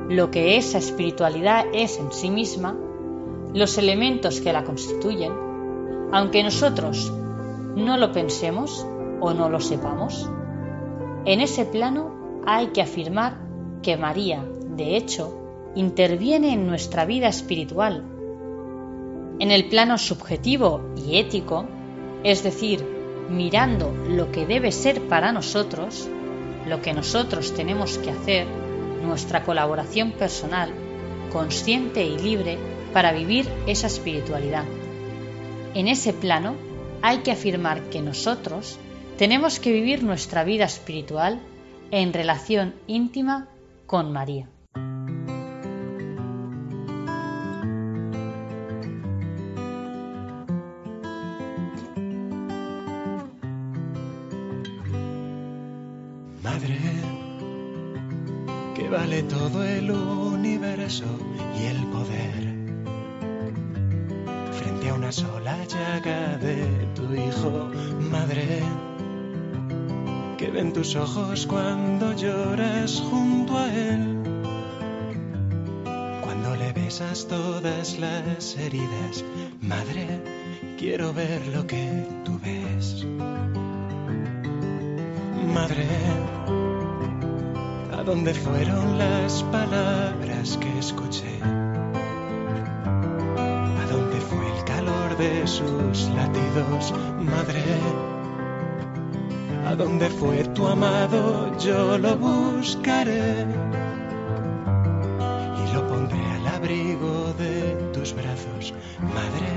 lo 0.10 0.32
que 0.32 0.58
esa 0.58 0.78
espiritualidad 0.78 1.66
es 1.74 2.00
en 2.00 2.12
sí 2.12 2.30
misma, 2.32 2.76
los 3.54 3.78
elementos 3.78 4.42
que 4.42 4.54
la 4.54 4.64
constituyen, 4.64 5.34
aunque 6.12 6.44
nosotros 6.44 7.12
no 7.76 7.98
lo 7.98 8.12
pensemos 8.12 8.86
o 9.20 9.34
no 9.34 9.50
lo 9.50 9.60
sepamos, 9.60 10.30
en 11.26 11.42
ese 11.42 11.66
plano 11.66 12.42
hay 12.46 12.68
que 12.68 12.82
afirmar 12.82 13.38
que 13.82 13.98
María, 13.98 14.46
de 14.76 14.96
hecho, 14.96 15.72
interviene 15.76 16.54
en 16.54 16.68
nuestra 16.68 17.06
vida 17.06 17.28
espiritual. 17.28 18.04
En 19.40 19.52
el 19.52 19.70
plano 19.70 19.98
subjetivo 19.98 20.82
y 20.96 21.18
ético, 21.18 21.66
es 22.24 22.44
decir, 22.44 22.86
mirando 23.30 23.94
lo 24.08 24.32
que 24.32 24.46
debe 24.46 24.72
ser 24.72 25.08
para 25.08 25.32
nosotros, 25.32 26.10
lo 26.68 26.82
que 26.82 26.94
nosotros 26.94 27.54
tenemos 27.54 27.98
que 27.98 28.12
hacer, 28.12 28.48
nuestra 29.04 29.44
colaboración 29.44 30.12
personal, 30.12 30.72
consciente 31.32 32.04
y 32.04 32.18
libre 32.18 32.58
para 32.94 33.12
vivir 33.12 33.48
esa 33.68 33.88
espiritualidad. 33.88 34.66
En 35.74 35.88
ese 35.88 36.14
plano 36.14 36.56
hay 37.02 37.20
que 37.20 37.32
afirmar 37.32 37.84
que 37.90 38.02
nosotros 38.02 38.78
tenemos 39.20 39.60
que 39.60 39.74
vivir 39.74 40.02
nuestra 40.02 40.46
vida 40.46 40.64
espiritual 40.64 41.42
en 41.92 42.14
relación 42.14 42.74
íntima 42.88 43.50
con 43.86 44.14
María. 44.14 44.48
Madre, 56.42 56.80
que 58.74 58.88
vale 58.88 59.24
todo 59.24 59.66
el 59.66 59.92
universo 59.92 61.04
y 61.60 61.66
el 61.66 61.84
poder 61.88 62.42
frente 64.54 64.90
a 64.90 64.94
una 64.94 65.12
sola 65.12 65.58
llaga 65.66 66.38
de 66.38 66.64
tu 66.96 67.14
hijo, 67.14 67.70
madre 68.10 68.62
que 70.40 70.50
ven 70.50 70.72
tus 70.72 70.96
ojos 70.96 71.46
cuando 71.46 72.14
lloras 72.14 73.04
junto 73.10 73.58
a 73.58 73.68
él. 73.74 74.24
Cuando 76.24 76.56
le 76.56 76.72
besas 76.72 77.28
todas 77.28 78.00
las 78.00 78.56
heridas, 78.56 79.26
madre, 79.62 80.08
quiero 80.78 81.12
ver 81.14 81.46
lo 81.48 81.68
que 81.68 82.08
tú 82.24 82.40
ves. 82.42 83.06
Madre, 85.54 85.88
¿a 87.92 88.04
dónde 88.04 88.34
fueron 88.34 88.98
las 88.98 89.44
palabras 89.44 90.58
que 90.58 90.80
escuché? 90.80 91.42
¿A 93.82 93.86
dónde 93.92 94.22
fue 94.22 94.58
el 94.58 94.64
calor 94.64 95.18
de 95.18 95.46
sus 95.46 96.10
latidos, 96.16 96.94
madre? 97.20 98.19
A 99.70 99.76
dónde 99.76 100.10
fue 100.10 100.44
tu 100.56 100.66
amado, 100.66 101.56
yo 101.60 101.96
lo 102.00 102.18
buscaré 102.18 103.46
y 105.62 105.74
lo 105.74 105.88
pondré 105.88 106.26
al 106.38 106.48
abrigo 106.48 107.32
de 107.38 107.78
tus 107.94 108.16
brazos, 108.16 108.74
madre, 109.00 109.52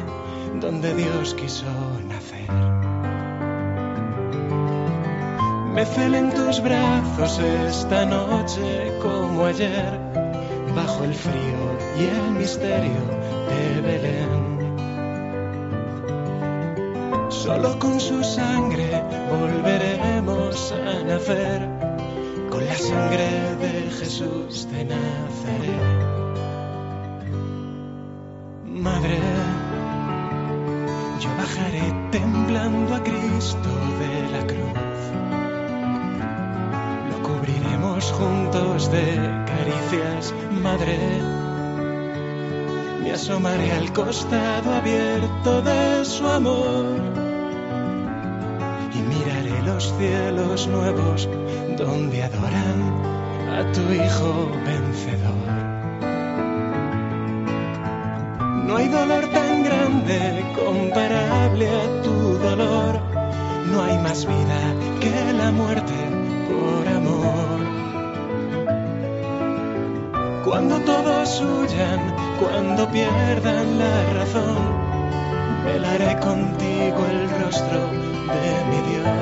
donde 0.60 0.94
Dios 0.96 1.32
quiso 1.32 1.64
nacer. 2.06 2.52
Me 5.72 5.86
celen 5.86 6.28
tus 6.34 6.60
brazos 6.60 7.38
esta 7.70 8.04
noche 8.04 8.92
como 9.00 9.46
ayer, 9.46 9.98
bajo 10.76 11.04
el 11.04 11.14
frío 11.14 11.62
y 11.98 12.02
el 12.04 12.32
misterio 12.32 13.00
de 13.48 13.80
Belén. 13.80 14.51
Solo 17.42 17.76
con 17.80 17.98
su 17.98 18.22
sangre 18.22 19.02
volveremos 19.28 20.70
a 20.70 21.02
nacer, 21.02 21.68
con 22.48 22.64
la 22.64 22.76
sangre 22.76 23.56
de 23.56 23.90
Jesús 23.98 24.68
de 24.70 24.84
Nazaret. 24.84 25.82
Madre, 28.64 29.18
yo 31.18 31.30
bajaré 31.36 31.92
temblando 32.12 32.94
a 32.94 33.02
Cristo 33.02 33.70
de 33.98 34.14
la 34.34 34.46
cruz. 34.46 35.02
Lo 37.10 37.22
cubriremos 37.28 38.12
juntos 38.12 38.88
de 38.92 39.04
caricias, 39.50 40.32
Madre. 40.62 40.96
Me 43.02 43.10
asomaré 43.10 43.72
al 43.72 43.92
costado 43.92 44.74
abierto 44.74 45.60
de 45.62 46.04
su 46.04 46.24
amor 46.24 47.21
cielos 50.02 50.66
nuevos 50.66 51.28
donde 51.78 52.24
adoran 52.24 52.80
a 53.56 53.60
tu 53.72 53.82
Hijo 53.92 54.50
vencedor. 54.66 55.48
No 58.66 58.76
hay 58.78 58.88
dolor 58.88 59.24
tan 59.28 59.62
grande 59.62 60.18
comparable 60.56 61.68
a 61.68 62.02
tu 62.02 62.16
dolor. 62.48 63.00
No 63.70 63.82
hay 63.84 63.96
más 63.98 64.26
vida 64.26 64.60
que 65.00 65.32
la 65.34 65.52
muerte 65.52 65.98
por 66.50 66.88
amor. 67.00 67.60
Cuando 70.44 70.80
todos 70.80 71.40
huyan, 71.40 72.00
cuando 72.40 72.90
pierdan 72.90 73.78
la 73.78 73.96
razón, 74.18 74.62
velaré 75.64 76.18
contigo 76.18 77.00
el 77.08 77.20
rostro 77.40 77.80
de 78.42 78.52
mi 78.70 78.80
Dios. 78.90 79.21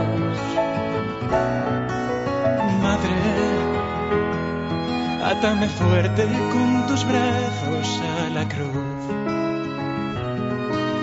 Átame 5.40 5.68
fuerte 5.70 6.28
con 6.52 6.86
tus 6.86 7.02
brazos 7.06 8.00
a 8.18 8.28
la 8.28 8.46
cruz. 8.46 9.00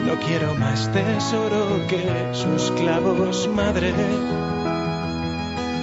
No 0.06 0.14
quiero 0.28 0.54
más 0.54 0.92
tesoro 0.92 1.82
que 1.88 2.06
sus 2.34 2.70
clavos, 2.74 3.50
madre. 3.56 3.92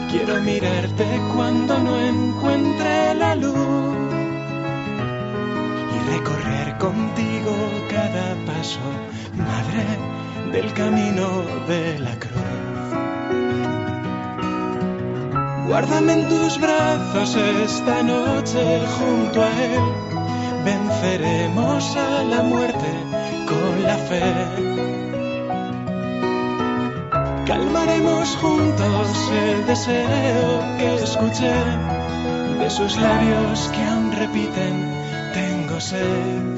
Quiero 0.08 0.40
mirarte 0.42 1.04
cuando 1.34 1.76
no 1.80 2.00
encuentre 2.00 3.14
la 3.16 3.34
luz 3.34 3.56
y 5.94 6.12
recorrer 6.12 6.78
contigo 6.78 7.52
cada 7.90 8.36
paso, 8.46 8.86
madre, 9.36 9.84
del 10.52 10.72
camino 10.74 11.42
de 11.66 11.98
la 11.98 12.14
cruz. 12.20 12.43
Guárdame 15.74 16.12
en 16.12 16.28
tus 16.28 16.60
brazos 16.60 17.34
esta 17.34 18.00
noche 18.04 18.80
junto 18.96 19.42
a 19.42 19.50
Él. 19.60 19.82
Venceremos 20.64 21.96
a 21.96 22.22
la 22.22 22.44
muerte 22.44 22.90
con 23.48 23.82
la 23.82 23.96
fe. 23.96 24.22
Calmaremos 27.44 28.36
juntos 28.36 29.32
el 29.32 29.66
deseo 29.66 30.60
que 30.78 30.94
escuché 31.02 31.56
de 32.60 32.70
sus 32.70 32.96
labios 32.96 33.68
que 33.74 33.82
aún 33.82 34.12
repiten, 34.12 34.94
tengo 35.34 35.80
sed. 35.80 36.54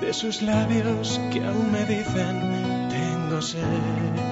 De 0.00 0.14
sus 0.14 0.40
labios 0.40 1.20
que 1.30 1.44
aún 1.44 1.72
me 1.72 1.84
dicen, 1.84 2.88
tengo 2.88 3.42
sed. 3.42 4.31